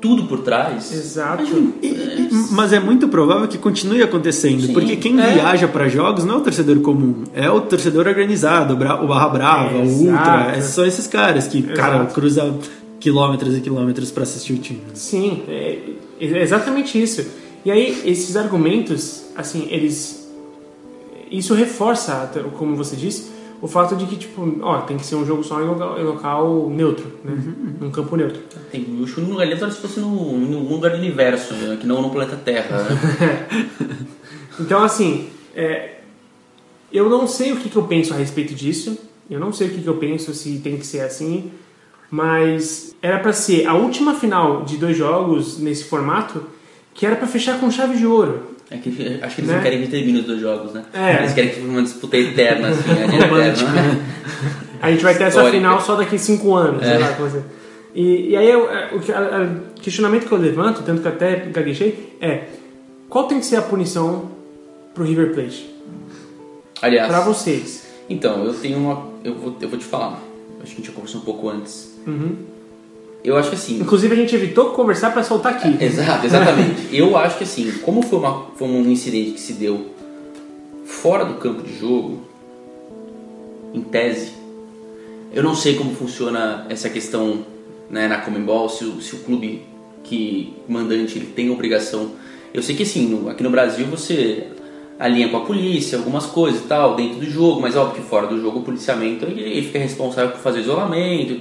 [0.00, 1.42] tudo por trás, Exato.
[2.52, 4.72] Mas é muito provável que continue acontecendo, Sim.
[4.74, 5.32] porque quem É.
[5.34, 9.28] viaja para jogos não é o torcedor comum, é o torcedor organizado, o, o Barra
[9.30, 10.04] Brava, o Exato.
[10.04, 12.14] Ultra, é- são esses caras que, cara, Exato.
[12.14, 12.54] cruza
[13.00, 14.82] quilômetros e quilômetros para assistir o time.
[14.94, 15.78] Sim, é,
[16.20, 17.24] é exatamente isso.
[17.64, 20.25] E aí, esses argumentos, assim, eles.
[21.30, 25.24] Isso reforça, como você disse, o fato de que, tipo, ó, tem que ser um
[25.24, 27.36] jogo só em local, em local neutro, né?
[27.80, 28.40] Num campo neutro.
[28.70, 31.86] tem, acho que no lugar neutro se fosse no, no lugar do universo, né, que
[31.86, 32.82] não no planeta Terra.
[32.82, 33.46] né?
[34.58, 35.96] Então, assim, é,
[36.90, 38.98] eu não sei o que, que eu penso a respeito disso.
[39.28, 41.50] Eu não sei o que, que eu penso se tem que ser assim.
[42.10, 46.44] Mas era pra ser a última final de dois jogos nesse formato
[46.94, 48.55] que era pra fechar com chave de ouro.
[48.70, 48.88] É que,
[49.22, 49.56] acho que eles Né?
[49.56, 50.84] não querem que termine os dois jogos, né?
[50.92, 51.18] É.
[51.20, 53.72] Eles querem que fique uma disputa eterna, assim, a eterna.
[53.72, 54.04] né?
[54.82, 56.98] A gente vai ter essa final só daqui cinco anos, sei É.
[56.98, 57.42] lá, como assim.
[57.94, 62.44] E, e aí eu- é, o questionamento que eu levanto, tanto que até gaguejei, é
[63.08, 64.30] qual tem que ser a punição
[64.94, 65.74] pro River Plate?
[66.82, 67.86] Aliás, Pra vocês.
[68.10, 69.06] então, eu tenho uma.
[69.24, 70.20] Eu vou, eu vou te falar.
[70.62, 71.94] Acho que a gente já conversou um pouco antes.
[72.06, 72.36] Uhum.
[73.26, 73.80] Eu acho que assim.
[73.80, 75.76] Inclusive a gente evitou conversar pra soltar aqui.
[75.84, 76.94] Exato, exatamente.
[76.94, 79.86] Eu acho que assim, como foi, uma, foi um incidente que se deu
[80.84, 82.20] fora do campo de jogo,
[83.74, 84.32] em tese,
[85.34, 87.44] eu não sei como funciona essa questão
[87.90, 89.62] né, na Comembol, se o, se o clube
[90.04, 92.12] que mandante ele tem obrigação.
[92.54, 94.44] Eu sei que assim, no- aqui no Brasil você
[94.98, 98.26] alinha com a polícia, algumas coisas e tal, dentro do jogo, mas óbvio que fora
[98.26, 101.38] do jogo o policiamento ele, ele fica responsável por fazer isolamento,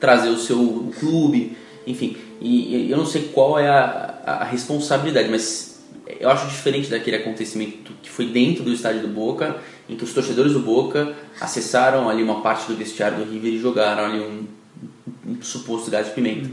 [0.00, 1.56] trazer o seu clube,
[1.86, 2.16] enfim.
[2.40, 5.80] E, e eu não sei qual é a, a responsabilidade, mas
[6.20, 9.56] eu acho diferente daquele acontecimento que foi dentro do estádio do Boca,
[9.88, 13.58] em que os torcedores do Boca acessaram ali uma parte do vestiário do River e
[13.58, 14.46] jogaram ali um,
[15.26, 16.50] um suposto gás de pimenta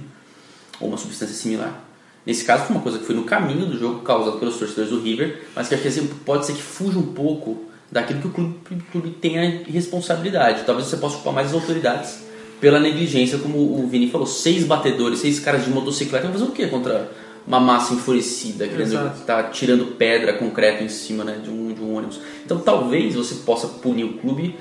[0.79, 1.83] ou uma substância similar.
[2.25, 5.01] Nesse caso foi uma coisa que foi no caminho do jogo causado pelos torcedores do
[5.01, 8.31] River, mas que acho que assim, pode ser que fuja um pouco daquilo que o
[8.31, 10.63] clube, o clube tem a responsabilidade.
[10.65, 12.22] Talvez você possa culpar mais as autoridades
[12.63, 16.53] pela negligência, como o Vini falou, seis batedores, seis caras de motocicleta, vão fazer o
[16.53, 17.11] quê contra
[17.45, 19.21] uma massa enfurecida, querendo Exato.
[19.25, 22.21] tá tirando pedra, concreto em cima né, de, um, de um ônibus.
[22.45, 24.55] Então talvez você possa punir o clube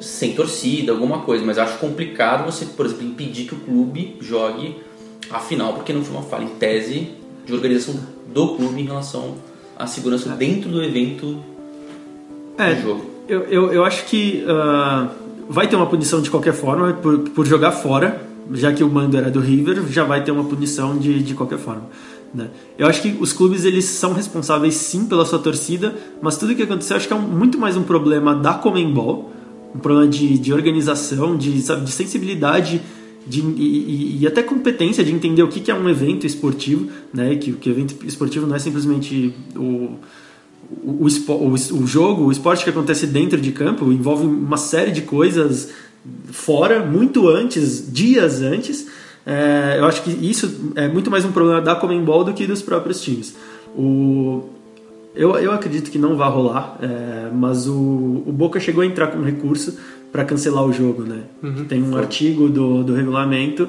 [0.00, 4.78] sem torcida, alguma coisa, mas acho complicado você, por exemplo, impedir que o clube jogue
[5.30, 7.10] a final, porque não foi uma falha em tese
[7.46, 7.94] de organização
[8.34, 9.36] do clube em relação
[9.78, 11.40] à segurança dentro do evento
[12.58, 13.10] É, do jogo.
[13.28, 15.08] eu, eu, eu acho que ah,
[15.48, 19.16] vai ter uma punição de qualquer forma por, por jogar fora, já que o mando
[19.16, 21.84] era do River, já vai ter uma punição de, de qualquer forma.
[22.34, 22.48] né?
[22.78, 26.62] Eu acho que os clubes eles são responsáveis sim pela sua torcida, mas tudo que
[26.62, 29.32] aconteceu acho que é um- muito mais um problema da Comembol,
[29.74, 32.80] um problema de, de organização, de, sabe, de sensibilidade
[33.26, 37.36] de, e, e- até competência de entender o que, que é um evento esportivo, né?
[37.36, 39.92] que o evento esportivo não é simplesmente o,
[40.82, 45.02] o, o, o, jogo, o esporte que acontece dentro de campo envolve uma série de
[45.02, 45.70] coisas
[46.30, 48.86] fora, muito antes, dias antes.
[49.26, 52.60] É, eu acho que isso é muito mais um problema da Comembol do que dos
[52.60, 53.34] próprios times.
[53.76, 54.44] O,
[55.14, 57.72] eu, eu acredito que não vai rolar, é, mas o,
[58.26, 59.78] o Boca chegou a entrar com recurso
[60.12, 61.02] para cancelar o jogo.
[61.02, 61.22] Né?
[61.68, 63.68] Tem um artigo do, do regulamento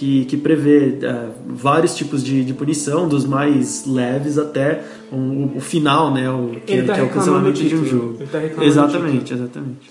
[0.00, 4.82] que, que prevê é, vários tipos de, de punição, dos mais leves até
[5.12, 6.30] o, o final, né?
[6.30, 8.18] o, que, Ele tá que é o cancelamento de um jogo.
[8.32, 9.90] Tá exatamente, exatamente.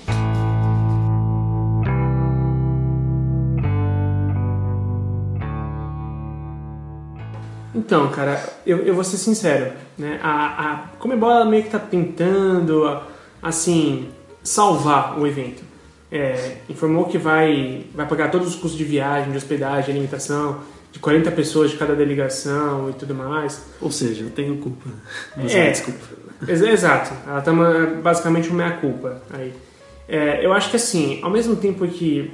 [7.76, 10.20] Então, cara, eu, eu vou ser sincero, né?
[10.24, 13.00] A, a Comebol meio que tá tentando,
[13.44, 14.08] assim,
[14.42, 15.69] salvar o evento.
[16.12, 20.60] É, informou que vai, vai pagar todos os custos de viagem, de hospedagem, alimentação,
[20.92, 23.62] de 40 pessoas de cada delegação e tudo mais.
[23.80, 24.90] Ou seja, eu tenho culpa.
[25.38, 25.70] Mas, É.
[25.72, 26.00] Desculpa.
[26.48, 29.54] Ex- Exato, ela tá uma- basicamente uma meia-culpa aí.
[30.08, 32.32] É, eu acho que assim, ao mesmo tempo que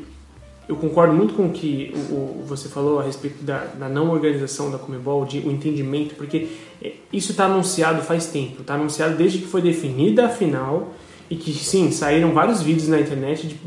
[0.69, 4.09] eu concordo muito com o que o, o- você falou a respeito da, da não
[4.09, 6.47] organização da Comebol, de, o entendimento, porque
[6.81, 10.93] é, isso está anunciado faz tempo, está anunciado desde que foi definida a final
[11.29, 13.59] e que sim, saíram vários vídeos na internet de,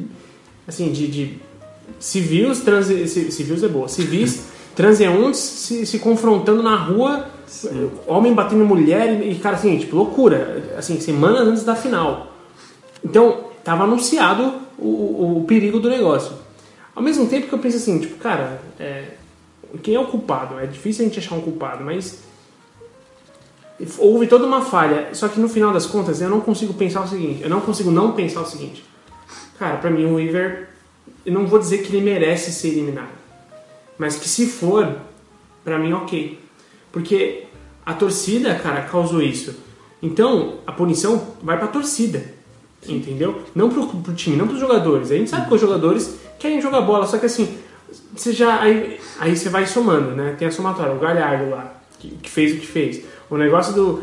[0.66, 1.38] assim, de, de
[1.99, 7.27] civis, transe, civis é boa, civis transeuntes se, se confrontando na rua,
[8.07, 12.33] homem batendo mulher e, cara, assim, tipo, loucura, assim, semanas antes da final.
[13.05, 16.33] Então, tava anunciado o, o, o perigo do negócio.
[16.94, 19.05] Ao mesmo tempo que eu penso assim, tipo, cara, é,
[19.83, 20.59] quem é o culpado?
[20.59, 22.23] É difícil a gente achar um culpado, mas
[23.98, 25.08] houve toda uma falha.
[25.12, 27.90] Só que no final das contas, eu não consigo pensar o seguinte, eu não consigo
[27.90, 28.84] não pensar o seguinte.
[29.58, 30.68] Cara, pra mim o River,
[31.24, 33.10] eu não vou dizer que ele merece ser eliminado,
[33.98, 34.96] mas que se for,
[35.64, 36.38] pra mim ok.
[36.92, 37.44] Porque
[37.84, 39.56] a torcida, cara, causou isso.
[40.02, 42.38] Então, a punição vai pra torcida.
[42.86, 43.42] Entendeu?
[43.54, 45.10] Não pro, pro time, não pros jogadores.
[45.10, 47.58] A gente sabe que os jogadores querem jogar bola, só que assim,
[48.14, 48.60] você já.
[48.60, 50.36] Aí, aí você vai somando, né?
[50.38, 53.02] Tem a somatória, o Galhardo lá, que, que fez o que fez.
[53.30, 54.02] O negócio do.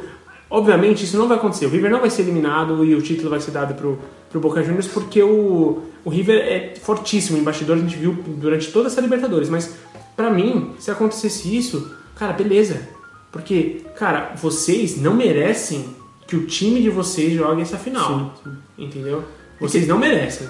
[0.50, 1.66] Obviamente, isso não vai acontecer.
[1.66, 4.62] O River não vai ser eliminado e o título vai ser dado pro, pro Boca
[4.64, 7.38] Juniors porque o, o River é fortíssimo.
[7.38, 9.50] O embaixador a gente viu durante toda essa Libertadores.
[9.50, 9.76] Mas,
[10.16, 12.88] pra mim, se acontecesse isso, cara, beleza.
[13.32, 15.96] Porque, cara, vocês não merecem
[16.28, 18.34] que o time de vocês jogue essa final.
[18.78, 19.24] Entendeu?
[19.60, 20.48] Vocês não merecem.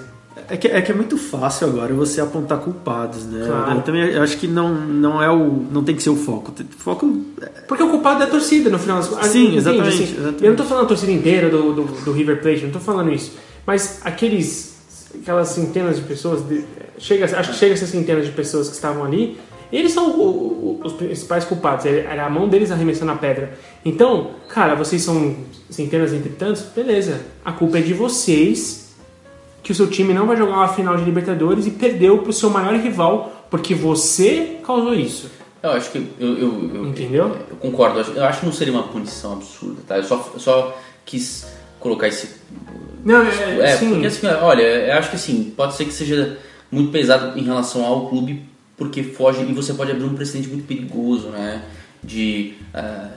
[0.50, 3.46] É que, é que é muito fácil agora você apontar culpados, né?
[3.48, 3.78] Claro.
[3.78, 5.66] Eu também acho que não, não é o.
[5.72, 6.52] não tem que ser o foco.
[6.52, 7.22] O foco
[7.68, 9.28] Porque o culpado é a torcida, no final das contas.
[9.28, 10.44] Sim, exatamente, Assim, exatamente.
[10.44, 13.12] Eu não tô falando a torcida inteira do, do, do River Plate, não tô falando
[13.14, 13.32] isso.
[13.66, 14.76] Mas aqueles.
[15.22, 16.46] aquelas centenas de pessoas.
[16.48, 16.64] de-
[17.00, 19.38] chega, acho que chega a ser centenas de pessoas que estavam ali.
[19.72, 21.86] Eles são o- o- os principais culpados.
[21.86, 23.58] Era a mão deles arremessando a pedra.
[23.84, 25.36] Então, cara, vocês são
[25.70, 27.22] centenas entre tantos, beleza.
[27.44, 28.85] A culpa é de vocês
[29.66, 32.52] que o seu time não vai jogar uma final de Libertadores e perdeu pro seu
[32.52, 35.32] maior rival porque você causou isso.
[35.64, 35.98] Eu acho que.
[36.20, 37.36] Eu, eu, eu- Entendeu?
[37.50, 37.96] Eu concordo.
[37.98, 39.98] Eu acho- Eu acho que não seria uma punição absurda, tá?
[39.98, 41.48] Eu só, só quis
[41.80, 42.30] colocar esse.
[43.04, 43.90] Não, é, É, sim.
[43.90, 46.38] porque assim, olha, eu acho que assim, pode ser que seja
[46.72, 48.44] muito pesado em relação ao clube,
[48.78, 51.64] porque foge e você pode abrir um precedente muito perigoso, né?
[52.04, 52.54] De.
[52.72, 53.10] ah,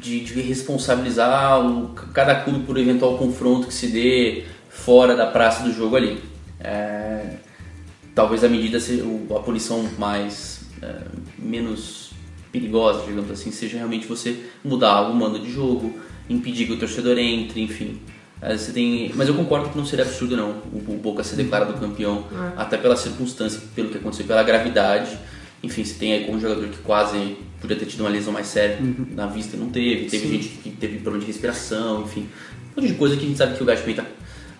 [0.00, 4.44] de, de responsabilizar o- cada clube por eventual confronto que se dê
[4.84, 6.22] fora da praça do jogo ali.
[6.58, 7.36] É,
[8.14, 10.94] talvez a medida a punição mais é,
[11.38, 12.10] menos
[12.52, 15.94] perigosa, digamos assim, seja realmente você mudar o mando de jogo,
[16.28, 18.00] impedir que o torcedor entre, enfim.
[18.42, 21.74] É, você tem, mas eu concordo que não seria absurdo não o, Boca ser declarado
[21.74, 22.24] campeão,
[22.56, 25.16] até pela circunstância, pelo que aconteceu, pela gravidade.
[25.62, 28.46] Enfim, você tem aí com um jogador que quase podia ter tido uma lesão mais
[28.46, 28.78] séria
[29.10, 30.06] na vista, não teve.
[30.06, 32.26] Teve gente que teve problema de respiração, enfim.
[32.76, 34.06] Um monte de coisa que a gente sabe que o Gato Peita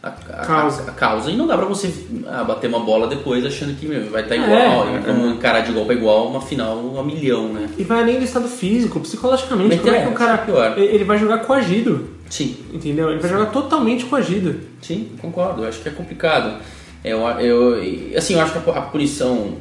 [0.03, 0.83] a, a, Causa.
[0.91, 1.31] a causa.
[1.31, 1.93] E não dá pra você
[2.27, 4.89] ah, bater uma bola depois achando que meu, vai estar igual.
[4.89, 7.69] É, e vamos encarar de igual pra igual uma final a milhão, né?
[7.77, 9.69] E vai além do estado físico, psicologicamente.
[9.77, 10.35] Mas Como é é, que o cara.
[10.35, 10.79] é pior.
[10.79, 13.11] Ele vai jogar coagido, Sim, entendeu?
[13.11, 14.61] Ele vai jogar totalmente coagido.
[14.81, 15.63] sim, concordo.
[15.65, 16.61] Eu acho que é complicado.
[17.05, 19.57] Eu, eu, e, assim, eu acho que a pu- a punição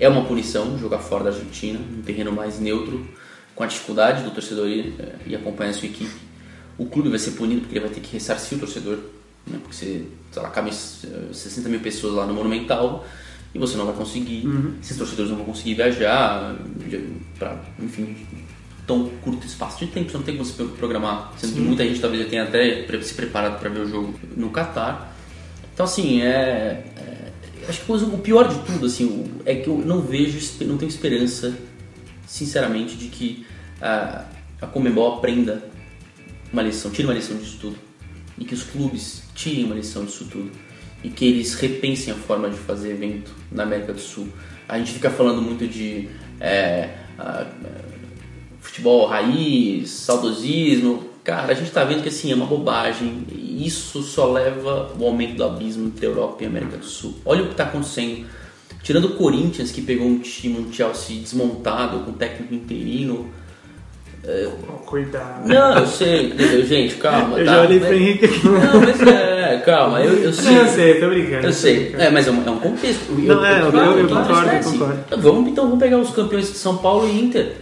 [0.00, 3.04] é uma punição jogar fora da Argentina, um terreno mais neutro,
[3.54, 4.94] com a dificuldade do torcedor ir,
[5.26, 6.14] ir acompanhar a sua equipe.
[6.78, 8.98] O clube vai ser punido porque ele vai ter que ressarcir o torcedor,
[9.46, 9.58] né?
[9.60, 13.04] porque você, sei lá, cabe eh, 60 mil pessoas lá no Monumental
[13.52, 14.46] e você não vai conseguir,
[14.80, 16.54] esses torcedores não vão conseguir viajar
[17.38, 18.14] para, enfim,
[18.86, 22.00] tão curto espaço de tempo, você não tem como se programar, sendo que muita gente
[22.00, 25.16] talvez já tenha até se preparado para ver o jogo no Catar.
[25.74, 27.32] Então, assim, é, é-
[27.68, 31.54] acho que o pior de tudo, assim, é que eu não vejo, não tenho esperança,
[32.26, 33.46] sinceramente, de que
[33.80, 34.24] a,
[34.60, 35.67] a Comembol aprenda
[36.52, 37.76] uma lição, tire uma lição disso tudo.
[38.38, 40.50] E que os clubes tirem uma lição disso tudo.
[41.02, 44.28] E que eles repensem a forma de fazer evento na América do Sul.
[44.68, 46.08] A gente fica falando muito de
[46.40, 47.46] é, a-
[48.60, 51.08] futebol raiz, saudosismo.
[51.24, 53.24] Cara, a gente tá vendo que assim é uma bobagem.
[53.30, 56.86] E isso só leva o aumento do abismo entre a Europa e a América do
[56.86, 57.14] Sul.
[57.24, 58.26] Olha o que tá acontecendo.
[58.82, 63.28] Tirando o Corinthians, que pegou um time, um Chelsea desmontado, com técnico interino.
[64.86, 65.46] Cuidado.
[65.46, 66.64] Não, eu sei, entendeu?
[66.66, 67.38] gente, calma.
[67.38, 67.52] Eu tá?
[67.52, 68.48] já olhei Mas- pro Henrique aqui.
[68.48, 70.58] Não, mas é, calma, eu, eu sei.
[70.58, 71.46] Eu sei, tô brincando.
[71.46, 73.12] Eu sei, é, mas é um, é um contexto.
[73.12, 74.98] Não, é, eu- eu- eu concordo, eu concordo.
[75.18, 77.52] Vamos, então vamos pegar os campeões de São Paulo e Inter.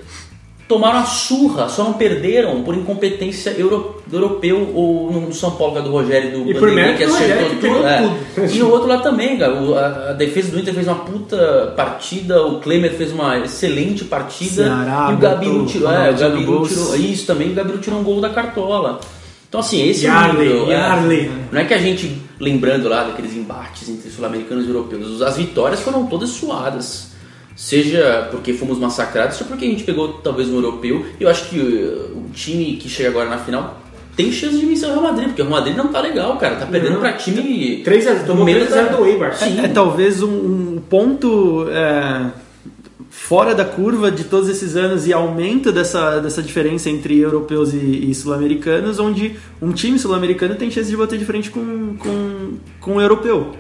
[0.69, 5.79] Tomaram a surra, só não perderam por incompetência euro, europeu ou no, São Paulo, que
[5.79, 8.03] é do Rogério e do E por mérito do Rogério, que pegou é.
[8.03, 8.53] tudo.
[8.53, 9.55] E no outro lado também, cara.
[9.63, 14.05] o- a, a defesa do Inter fez uma puta partida, o Klemer fez uma excelente
[14.05, 14.65] partida.
[14.65, 15.93] Ceará, e o Gabiru tirou.
[15.93, 16.97] É, o Gabiru tirou.
[16.97, 18.99] Isso também, o Gabiru tirou um gol da cartola.
[19.49, 20.69] Então, assim, esse é o Yarley, é.
[20.73, 21.31] Yarley.
[21.53, 25.81] Não é que a gente, lembrando lá daqueles embates entre sul-americanos e europeus, as vitórias
[25.81, 27.15] foram todas suadas.
[27.57, 31.07] Seja porque fomos massacrados, seja porque a gente pegou talvez um europeu.
[31.19, 33.81] E eu acho que uh, o time que chega agora na final
[34.15, 36.57] tem chance de vencer o Real Madrid, porque o Real Madrid não tá legal, cara.
[36.57, 37.01] Tá perdendo Não.
[37.01, 37.83] pra time.
[37.83, 39.35] 3 a 0, tomou menos 3 a 0 da- do Eibar.
[39.35, 39.61] Sim.
[39.65, 40.29] É talvez um,
[40.77, 42.31] um ponto é,
[43.11, 48.11] fora da curva de todos esses anos e aumento dessa, dessa diferença entre europeus e,
[48.11, 52.95] e sul-americanos, onde um time sul-americano tem chance de bater de frente com, com, com
[52.97, 53.55] um europeu.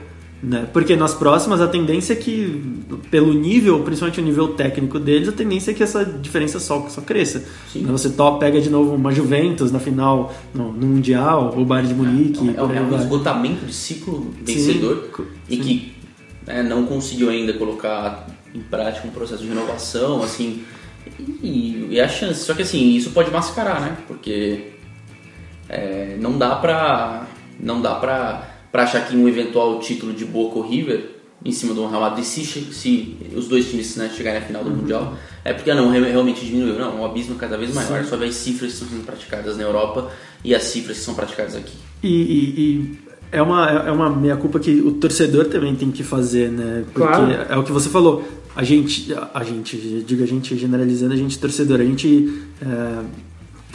[0.46, 0.64] Né?
[0.72, 2.62] Porque nas próximas a tendência é que,
[3.10, 7.00] pelo nível, principalmente o nível técnico deles, a tendência é que essa diferença só, só
[7.00, 7.44] cresça.
[7.72, 7.84] Sim.
[7.86, 11.94] Você top, pega de novo uma Juventus na final, no, no Mundial, o Bayern de
[11.96, 12.50] Munique.
[12.50, 15.24] É, por aí um esgotamento de ciclo vencedor Sim.
[15.48, 15.92] e que
[16.46, 20.62] né, não conseguiu ainda colocar em prática um processo de renovação, assim,
[21.42, 22.44] e, e a chance.
[22.44, 23.96] Só que assim, isso pode mascarar, né?
[24.06, 24.68] Porque
[25.68, 27.26] é, não dá pra.
[27.58, 31.12] Não dá pra, pra achar que um eventual título de Boca ou River
[31.42, 34.70] em cima do Real Madrid, se, se os dois times né, chegarem à final do
[34.70, 36.78] Mundial, é porque ah, não, re- realmente diminuiu.
[36.78, 39.56] Não, o abismo é cada vez maior, só vê as cifras que estão sendo praticadas
[39.56, 40.10] na Europa
[40.44, 41.72] e as cifras que são praticadas aqui.
[42.02, 42.98] E, e- e
[43.32, 46.84] é uma, é uma meia culpa que o torcedor também tem que fazer, né?
[46.92, 47.32] Porque Claro.
[47.50, 48.22] é o que você falou.
[48.54, 53.04] A gente, a gente, digo a gente generalizando, a gente torcedor, a gente é,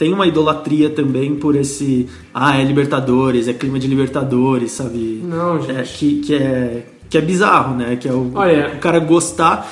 [0.02, 2.08] tem uma idolatria também por esse.
[2.34, 5.22] Ah, é Libertadores, é clima de Libertadores, sabe?
[5.24, 5.92] Não, É, gente.
[5.96, 7.94] que, que, é, que é bizarro, né?
[7.94, 9.70] Que é o, Olha- o cara gostar.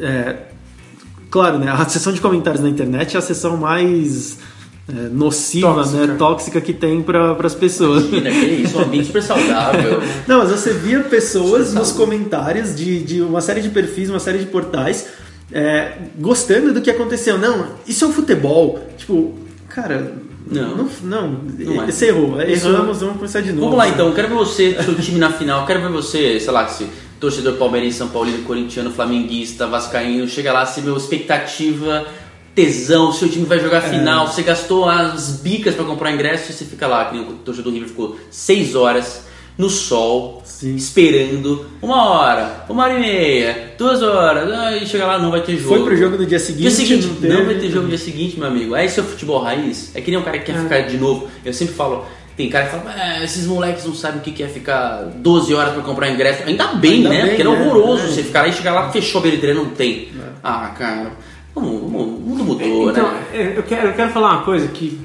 [0.00, 0.36] é,
[1.30, 1.70] claro, né?
[1.70, 4.38] A sessão de comentários na internet é a sessão mais
[4.88, 6.06] é, nociva, Tóxica.
[6.06, 6.14] né?
[6.16, 8.04] Tóxica que tem para as pessoas.
[8.04, 10.00] Imagina, que isso, um ambiente super saudável.
[10.26, 14.38] Não, mas você via pessoas nos comentários de, de uma série de perfis, uma série
[14.38, 15.08] de portais,
[15.52, 17.36] é, gostando do que aconteceu.
[17.38, 18.78] Não, isso é o futebol.
[18.96, 19.34] Tipo,
[19.74, 20.12] cara,
[20.46, 20.76] Não.
[20.76, 21.90] não, não, Não é.
[21.90, 22.40] você errou.
[22.40, 23.62] Erramos, vamos começar de novo.
[23.62, 26.66] Vamos lá então, quero ver você, seu time na final, quero ver você, sei lá,
[26.68, 26.86] se
[27.20, 32.04] torcedor palmeirense, São Paulino, corintiano, flamenguista, vascaíno, chega lá, se meu expectativa,
[32.54, 33.90] tesão, seu time vai jogar a É.
[33.90, 37.32] final, você gastou as bicas pra comprar ingresso e você fica lá, que nem o
[37.34, 39.22] torcedor do River ficou seis horas
[39.58, 40.74] no sol, Sim.
[40.76, 45.56] esperando uma hora, uma hora e meia, duas horas, aí chega lá, não vai ter
[45.56, 45.74] jogo.
[45.76, 47.42] Foi pro jogo no dia seguinte, Dia seguinte, não não, teve.
[47.44, 48.74] vai ter jogo no dia seguinte, meu amigo.
[48.74, 51.28] Aí seu futebol raiz, é que nem um cara que quer ficar de novo.
[51.44, 52.04] Eu sempre falo,
[52.36, 55.74] tem cara que fala, "Ah, esses moleques não sabem o que é ficar 12 horas
[55.74, 56.42] pra comprar ingresso.
[56.46, 57.20] Ainda bem, Ainda né?
[57.20, 57.50] bem, Porque né?
[57.50, 58.08] horroroso É.
[58.08, 60.08] você ficar lá e chegar lá, fechou a bilheteria, não tem.
[60.42, 61.12] Ah, cara,
[61.54, 63.22] o mundo mudou, Então, né?
[63.34, 64.98] é, eu quero, eu quero falar uma coisa que.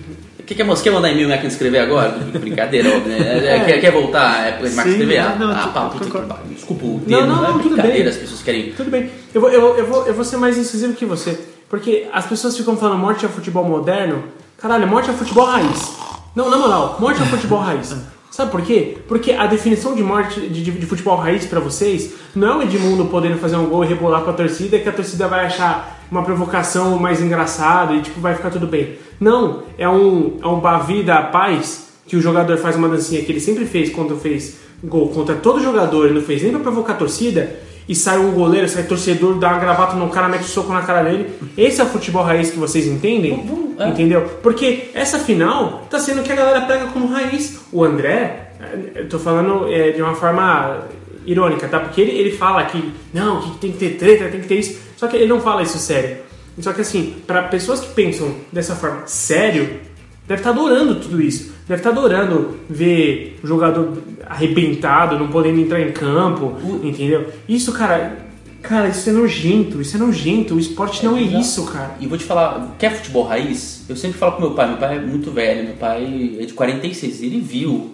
[0.47, 2.11] O que quer, quer mandar e-mail máquina de escrever agora?
[2.39, 3.55] Brincadeira, óbvio, né?
[3.57, 5.17] É, Quer, quer voltar à época de Sim, escrever?
[5.17, 6.53] Ah, não, não, ah, pá, puta que pariu.
[6.55, 8.07] Desculpa o Não, termo, não, é não, tudo brincadeira, bem.
[8.07, 8.71] as pessoas querem...
[8.71, 11.37] Tudo bem, eu vou, eu, eu, vou, eu vou ser mais incisivo que você.
[11.69, 14.23] Porque as pessoas ficam falando morte ao futebol moderno.
[14.57, 15.91] Caralho, morte ao futebol raiz.
[16.33, 17.93] Não, na moral, morte ao futebol raiz.
[18.37, 18.97] Sabe por quê?
[19.07, 22.61] Porque a definição de morte de, de- de futebol raiz pra vocês não é o
[22.61, 26.05] Edmundo podendo fazer um gol e rebolar com a torcida que a torcida vai achar
[26.11, 28.93] uma provocação mais engraçada e tipo vai ficar tudo bem.
[29.19, 33.31] Não, é um, é um Bavi da paz que o jogador faz uma dancinha que
[33.31, 36.93] ele sempre fez quando fez gol contra todo jogador e não fez nem pra provocar
[36.93, 37.55] a torcida
[37.87, 40.81] e sai um goleiro, sai torcedor, dá uma gravata no cara, mete o soco na
[40.81, 41.29] cara dele.
[41.57, 43.45] Esse é o futebol raiz que vocês entendem?
[43.79, 43.89] É.
[43.89, 44.21] Entendeu?
[44.43, 47.59] Porque essa final tá sendo que a galera pega como raiz.
[47.71, 50.85] O André, eh, eu tô falando eh, de uma forma
[51.25, 51.79] irônica, tá?
[51.79, 54.79] Porque ele, ele fala que não, que tem que ter treta, tem que ter isso.
[54.97, 56.17] Só que ele não fala isso sério.
[56.59, 59.79] Só que assim, para pessoas que pensam dessa forma sério,
[60.27, 61.53] deve estar adorando tudo isso.
[61.67, 67.29] Deve estar adorando ver o jogador arrebentado, não podendo entrar em campo, entendeu?
[67.47, 68.17] Isso, cara,
[68.61, 70.55] cara, isso é nojento, isso é nojento.
[70.55, 71.95] O esporte não é isso, cara.
[71.99, 73.85] E vou te falar, quer futebol raiz?
[73.87, 76.53] Eu sempre falo pro meu pai, meu pai é muito velho, meu pai é de
[76.53, 77.93] 46, ele viu,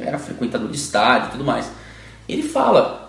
[0.00, 1.70] era frequentador de estádio e tudo mais.
[2.28, 3.01] Ele fala,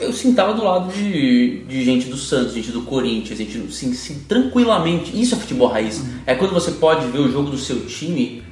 [0.00, 4.24] eu sentava do lado de, de gente do Santos, gente do Corinthians, gente assim, assim,
[4.28, 5.18] tranquilamente.
[5.20, 6.02] Isso é futebol raiz.
[6.26, 8.42] É quando você pode ver o jogo do seu time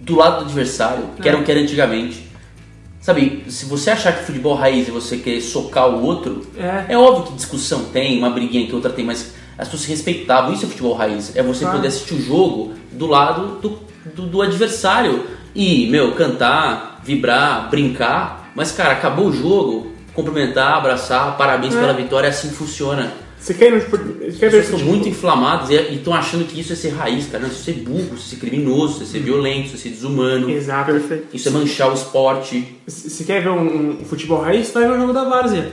[0.00, 2.24] do lado do adversário, que era o que era antigamente.
[3.00, 6.86] Sabe, se você achar que futebol raiz é você querer socar o outro, É.
[6.94, 10.52] é óbvio que discussão tem, uma briguinha que outra tem, mas as pessoas se respeitavam.
[10.54, 11.36] Isso é futebol raiz.
[11.36, 11.76] É você Claro.
[11.76, 13.78] poder assistir o jogo do lado do,
[14.14, 15.26] do, do adversário.
[15.54, 18.50] E, meu, cantar, vibrar, brincar.
[18.54, 21.80] Mas, cara, acabou o jogo, cumprimentar, abraçar, parabéns É.
[21.80, 23.12] pela vitória, assim funciona.
[23.38, 24.94] Você quer, ir no, você quer ver estão futebol?
[24.94, 27.42] muito inflamadas e estão achando que isso é ser raiz, cara.
[27.42, 29.78] Não, isso é ser burro, isso é ser criminoso, isso é ser violento, isso é
[29.78, 30.48] ser desumano.
[30.48, 30.92] Exato.
[30.92, 31.26] Perfeito.
[31.36, 32.74] Isso é manchar o esporte.
[32.86, 35.72] Se quer ver um, um futebol raiz, vai ver o jogo da Várzea.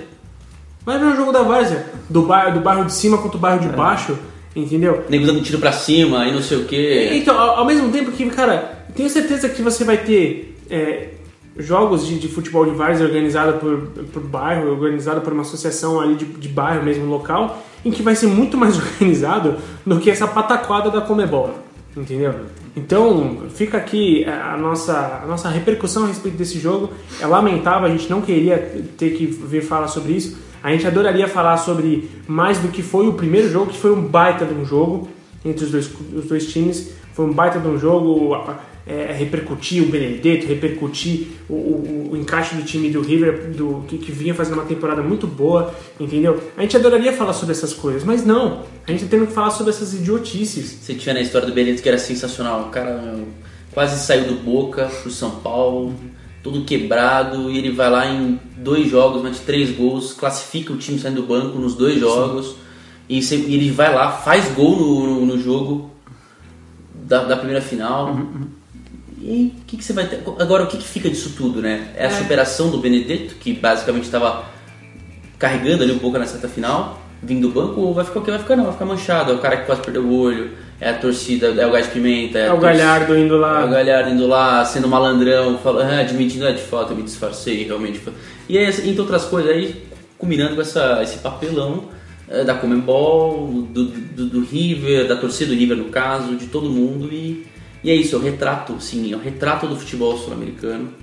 [0.86, 1.86] Vai ver o jogo da Várzea.
[2.10, 4.18] Do bairro, do bairro de cima contra o bairro de baixo,
[4.54, 5.06] entendeu?
[5.08, 7.12] Nego dando tiro pra cima e não sei o quê.
[7.14, 11.10] Então, ao, ao mesmo tempo que, cara, tenho certeza que você vai ter é,
[11.58, 13.78] jogos de, de futebol de várzea organizado por,
[14.14, 18.16] por bairro, organizado por uma associação ali de, de bairro mesmo, local, em que vai
[18.16, 21.54] ser muito mais organizado do que essa pataquada da Comebol,
[21.96, 22.34] entendeu?
[22.76, 26.90] Então, fica aqui a nossa, a nossa repercussão a respeito desse jogo.
[27.20, 28.58] É lamentável, a gente não queria
[28.98, 30.38] ter que vir falar sobre isso.
[30.64, 34.02] A gente adoraria falar sobre mais do que foi o primeiro jogo, que foi um
[34.02, 35.10] baita de um jogo
[35.44, 36.94] entre os dois, os dois times.
[37.14, 38.38] Foi um baita de um jogo,
[38.86, 43.98] é, repercutir o Benedetto, repercutir o, o- o encaixe do time do River, do, que,
[43.98, 46.42] que vinha fazendo uma temporada muito boa, entendeu?
[46.58, 48.64] A gente adoraria falar sobre essas coisas, mas não.
[48.88, 50.80] A gente tá tendo que falar sobre essas idiotices.
[50.82, 52.62] Você tinha na história do Benedetto que era sensacional.
[52.64, 53.28] O cara meu,
[53.72, 55.94] quase saiu do Boca pro São Paulo,
[56.44, 60.98] todo quebrado, e ele vai lá em dois jogos, mete três gols, classifica o time
[60.98, 62.56] saindo do banco nos dois jogos,
[63.08, 65.92] e, você- e ele vai lá, faz gol no, no- no jogo
[66.96, 68.18] da, da primeira final.
[69.24, 70.24] E o que, que você vai ter?
[70.40, 71.90] Agora, o que, que fica disso tudo, né?
[71.96, 74.46] É a superação do Benedetto, que basicamente estava
[75.38, 78.32] carregando ali um pouco nessa reta final, vindo do banco, ou vai ficar o que
[78.32, 78.56] vai ficar?
[78.56, 79.32] Não, vai ficar manchado.
[79.32, 81.92] É o cara que quase perdeu o olho, é a torcida, é o gás de
[81.92, 83.66] pimenta, é, É o torcida- Galhardo indo é o lá.
[83.68, 88.02] Galhardo indo lá, sendo malandrão, falando, ah, admitindo, é de fato, eu me disfarcei, realmente.
[88.50, 89.84] E aí, entre outras coisas, aí,
[90.18, 91.86] combinando com essa, esse papelão,
[92.30, 96.70] é, da Comembol, do, do, do River, da torcida do River no caso, de todo
[96.70, 97.46] mundo e,
[97.84, 100.94] e é isso, é o retrato, sim, é o retrato do futebol sul-americano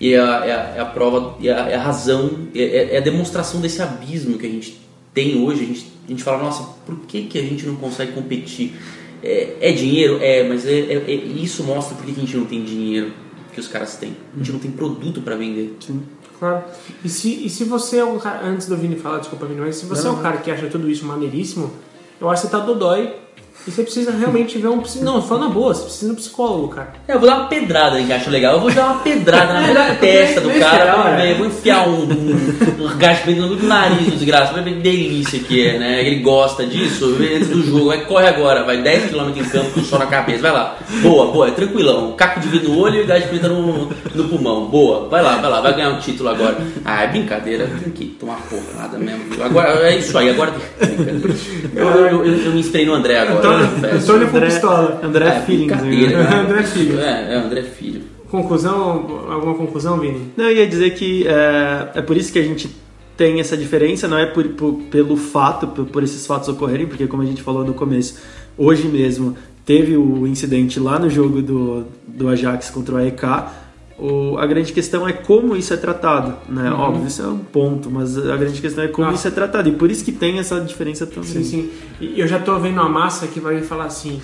[0.00, 2.98] e é a, é a, é a prova, é a, é a razão, é, é
[2.98, 4.80] a demonstração desse abismo que a gente
[5.14, 8.12] tem hoje, a gente, a gente fala, nossa, por que, que a gente não consegue
[8.12, 8.74] competir?
[9.22, 10.18] É, é dinheiro?
[10.20, 13.12] É, mas é, é- é- isso mostra por que a gente não tem dinheiro
[13.52, 14.14] que os caras têm.
[14.34, 15.74] A gente não tem produto para vender.
[16.38, 16.64] Claro.
[17.02, 18.46] E se, e se você é um cara.
[18.46, 20.90] Antes do Vini falar, desculpa, Vini, mas se você é um cara que acha tudo
[20.90, 21.72] isso maneiríssimo,
[22.20, 23.14] eu acho que você tá dodói
[23.66, 26.68] e você precisa realmente ver um Não, fala na boa, você precisa de um psicólogo,
[26.68, 26.92] cara.
[27.08, 28.54] É, eu vou dar uma pedrada em que acho legal.
[28.54, 30.92] Eu vou dar uma pedrada na na testa do cara.
[30.92, 31.26] pra ver.
[31.26, 31.32] é.
[31.32, 34.52] Eu vou enfiar um, um, um gasto no nariz do desgraça.
[34.52, 36.00] Vai ver que delícia que é, né?
[36.06, 37.16] Ele gosta disso.
[37.20, 38.62] Antes do jogo, vai, corre agora.
[38.62, 40.42] Vai 10km em campo com sol na cabeça.
[40.42, 40.76] Vai lá.
[41.02, 42.12] Boa, boa, é tranquilão.
[42.12, 44.66] Caco de vidro no olho e gás de pinta no, no pulmão.
[44.66, 45.60] Boa, vai lá, vai lá.
[45.60, 46.56] Vai ganhar um título agora.
[46.84, 47.68] Ah, é brincadeira.
[47.82, 49.42] Tem que tomar porrada mesmo.
[49.42, 50.30] Agora, é isso aí.
[50.30, 50.52] Agora.
[51.74, 53.38] Eu, eu, eu, eu me inspirei no André agora.
[53.38, 54.12] Antônio- confesso.
[54.12, 55.00] Antônio com pistola.
[55.02, 55.72] André É, Feelings.
[55.80, 56.22] brincadeira.
[56.24, 56.36] né?
[56.40, 57.00] André Filho.
[57.00, 58.02] É, é, André Filho.
[58.30, 59.24] Conclusão?
[59.30, 60.32] Alguma conclusão, Vini?
[60.36, 62.68] Não, eu ia dizer que é, é por isso que a gente
[63.16, 67.06] tem essa diferença, não é por, por- pelo fato, por, por esses fatos ocorrerem, porque
[67.06, 68.18] como a gente falou no começo,
[68.58, 69.34] hoje mesmo
[69.64, 73.22] teve o incidente lá no jogo do, do Ajax contra o AEK.
[73.98, 76.70] O, a grande questão é como isso é tratado, né?
[76.70, 79.20] Óbvio, isso é um ponto, mas a grande questão é como Nossa.
[79.20, 79.68] isso é tratado.
[79.70, 81.24] E por isso que tem essa diferença também.
[81.24, 81.70] Sim, sim.
[81.98, 84.20] E eu já tô vendo a massa que vai falar assim: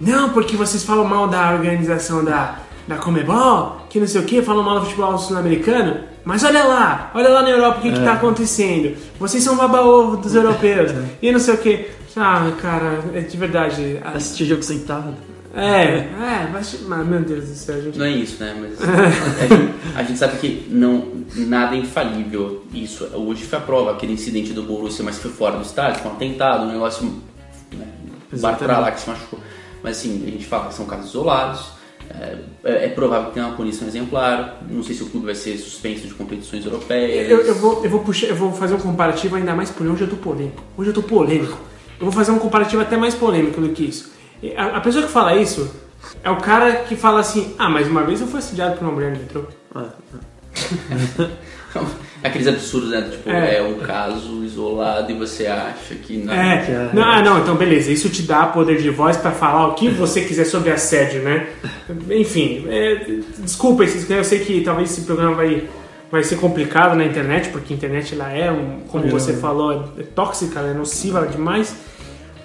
[0.00, 4.40] Não, porque vocês falam mal da organização da, da Comebol, que não sei o que,
[4.40, 6.04] falam mal do futebol sul-americano.
[6.24, 8.96] Mas olha lá, olha lá na Europa o que, que tá acontecendo.
[9.18, 10.92] Vocês são baba-ovo dos europeus.
[11.20, 11.86] e não sei o que.
[12.16, 13.98] Ah, cara, é de verdade.
[14.04, 15.14] Assistir jogo sentado.
[15.54, 17.98] É, é, mas, mas, meu Deus do céu, gente.
[17.98, 18.56] Não é isso, né?
[18.58, 22.64] Mas a, gente, a gente sabe que não, nada é infalível.
[22.72, 26.10] Isso hoje foi a prova, aquele incidente do Borussia, mas foi fora do estádio, foi
[26.10, 27.04] um atentado, um negócio.
[27.72, 27.86] Né,
[28.40, 29.38] bar pra lá que se machucou.
[29.82, 31.72] Mas assim, a gente fala que são casos isolados.
[32.08, 34.62] É, é- é provável que tenha uma punição exemplar.
[34.70, 37.30] Não sei se o clube vai ser suspenso de competições europeias.
[37.30, 40.02] Eu, eu vou, eu, vou puxar, eu vou fazer um comparativo ainda mais por hoje
[40.02, 40.62] eu tô polêmico.
[40.78, 41.58] Hoje eu tô polêmico.
[41.98, 44.11] Eu vou fazer um comparativo até mais polêmico do que isso.
[44.56, 45.70] A, a pessoa que fala isso
[46.22, 48.92] é o cara que fala assim: Ah, mas uma vez eu fui assediado por uma
[48.92, 49.44] mulher no metrô.
[52.22, 53.08] Aqueles absurdos, né?
[53.10, 53.56] Tipo, É.
[53.56, 53.62] é.
[53.62, 56.32] um caso isolado e você acha que não.
[56.32, 59.74] É, não, ah, não, então beleza, isso te dá poder de voz pra falar o
[59.74, 61.48] que você quiser sobre assédio, né?
[62.10, 65.64] Enfim, é, desculpa, esse- eu sei que talvez esse programa vai,
[66.12, 70.02] vai ser complicado na internet, porque a internet ela é, um, como você falou, é,
[70.02, 71.74] é tóxica, ela é nociva demais.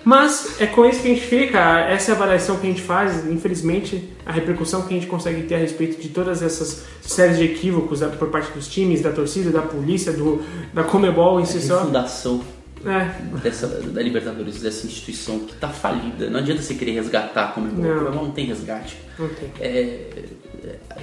[0.08, 2.82] Mas é com isso que a gente fica, essa é a avaliação que a gente
[2.82, 7.38] faz, infelizmente, a repercussão que a gente consegue ter a respeito de todas essas séries
[7.38, 10.42] de equívocos da- por parte dos times, da torcida, da polícia, do,
[10.74, 11.80] da Comebol em si A só.
[11.80, 12.42] refundação
[12.86, 16.30] É, dessa, da Libertadores, dessa instituição que tá falida.
[16.30, 17.84] Não adianta você querer resgatar a Comebol.
[17.84, 17.92] Não.
[17.92, 18.96] A Comebol não tem resgate.
[19.20, 19.50] não tem.
[19.60, 20.00] É,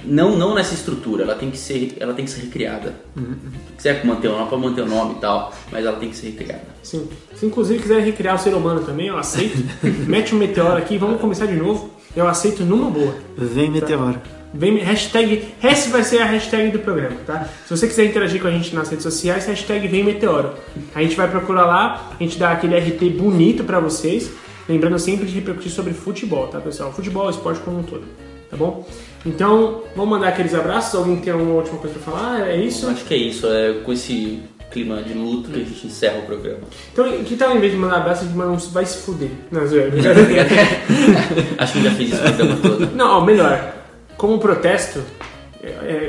[0.03, 2.95] não, não nessa estrutura, ela tem que ser, ela tem que ser recriada.
[3.15, 6.15] Se quiser manter o nome, pode manter o nome e tal, mas ela tem que
[6.15, 6.63] ser recriada.
[6.83, 7.07] Sim.
[7.33, 9.63] Se inclusive quiser recriar o ser humano também, eu aceito.
[10.07, 11.91] Mete um meteoro aqui, vamos começar de novo.
[12.15, 13.15] Eu aceito numa boa.
[13.37, 14.19] Vem meteoro.
[14.53, 17.49] Vem, hashtag, essa vai ser a hashtag do programa, tá?
[17.65, 20.53] Se você quiser interagir com a gente nas redes sociais, hashtag vem meteoro.
[20.93, 24.31] A gente vai procurar lá, a gente dá aquele RT bonito pra vocês.
[24.67, 26.91] Lembrando sempre de repercutir sobre futebol, tá, pessoal?
[26.93, 28.05] Futebol, esporte como um todo,
[28.49, 28.85] tá bom?
[29.25, 30.93] Então, vamos mandar aqueles abraços.
[30.95, 32.47] Alguém tem alguma última coisa pra falar?
[32.47, 32.87] É isso?
[32.87, 36.23] Acho que é isso, é com esse clima de luto que a gente encerra o
[36.23, 36.59] programa.
[36.91, 39.29] Então, que tal em vez de mandar abraço, a gente manda um vai se fuder?
[39.51, 39.91] Não, zoeira.
[41.57, 42.95] Acho que já fez isso o programa todo.
[42.95, 43.73] Não, ó, melhor.
[44.17, 45.01] Como protesto,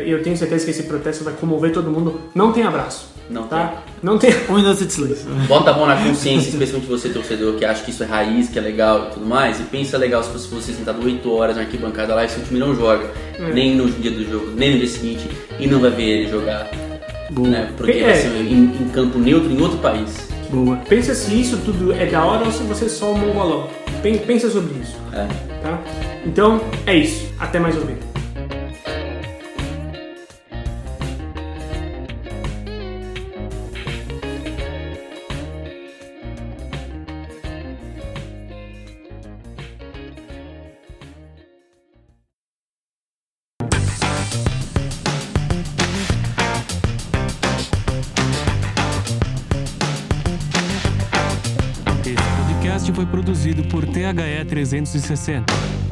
[0.07, 2.21] eu tenho certeza que esse protesto vai comover todo mundo.
[2.35, 3.15] Não tem abraço.
[3.29, 3.83] Não tá?
[4.03, 4.33] Não tem.
[4.49, 5.27] Um minuto de silêncio.
[5.49, 8.57] Bota a mão na consciência, especialmente você, torcedor, que acha que isso é raiz, que
[8.59, 9.59] é legal e tudo mais.
[9.59, 12.61] E pensa legal se fosse você sentado 8 horas na arquibancada lá e seu time
[12.61, 13.11] não joga.
[13.39, 13.53] É.
[13.53, 15.29] Nem no dia do jogo, nem no dia seguinte.
[15.59, 16.71] E não vai ver ele jogar.
[17.31, 17.49] Boa.
[17.49, 17.69] Né?
[17.77, 18.05] Porque É.
[18.05, 20.29] vai ser em, em campo neutro em outro país.
[20.49, 20.77] Boa.
[20.89, 23.69] Pensa se isso tudo é da hora ou se você é só um mongolão.
[24.05, 25.27] Pen- Pensa sobre isso, É.
[25.63, 25.81] tá?
[26.25, 27.27] Então, é isso.
[27.41, 27.97] Até mais ouvir.
[54.49, 55.86] 360.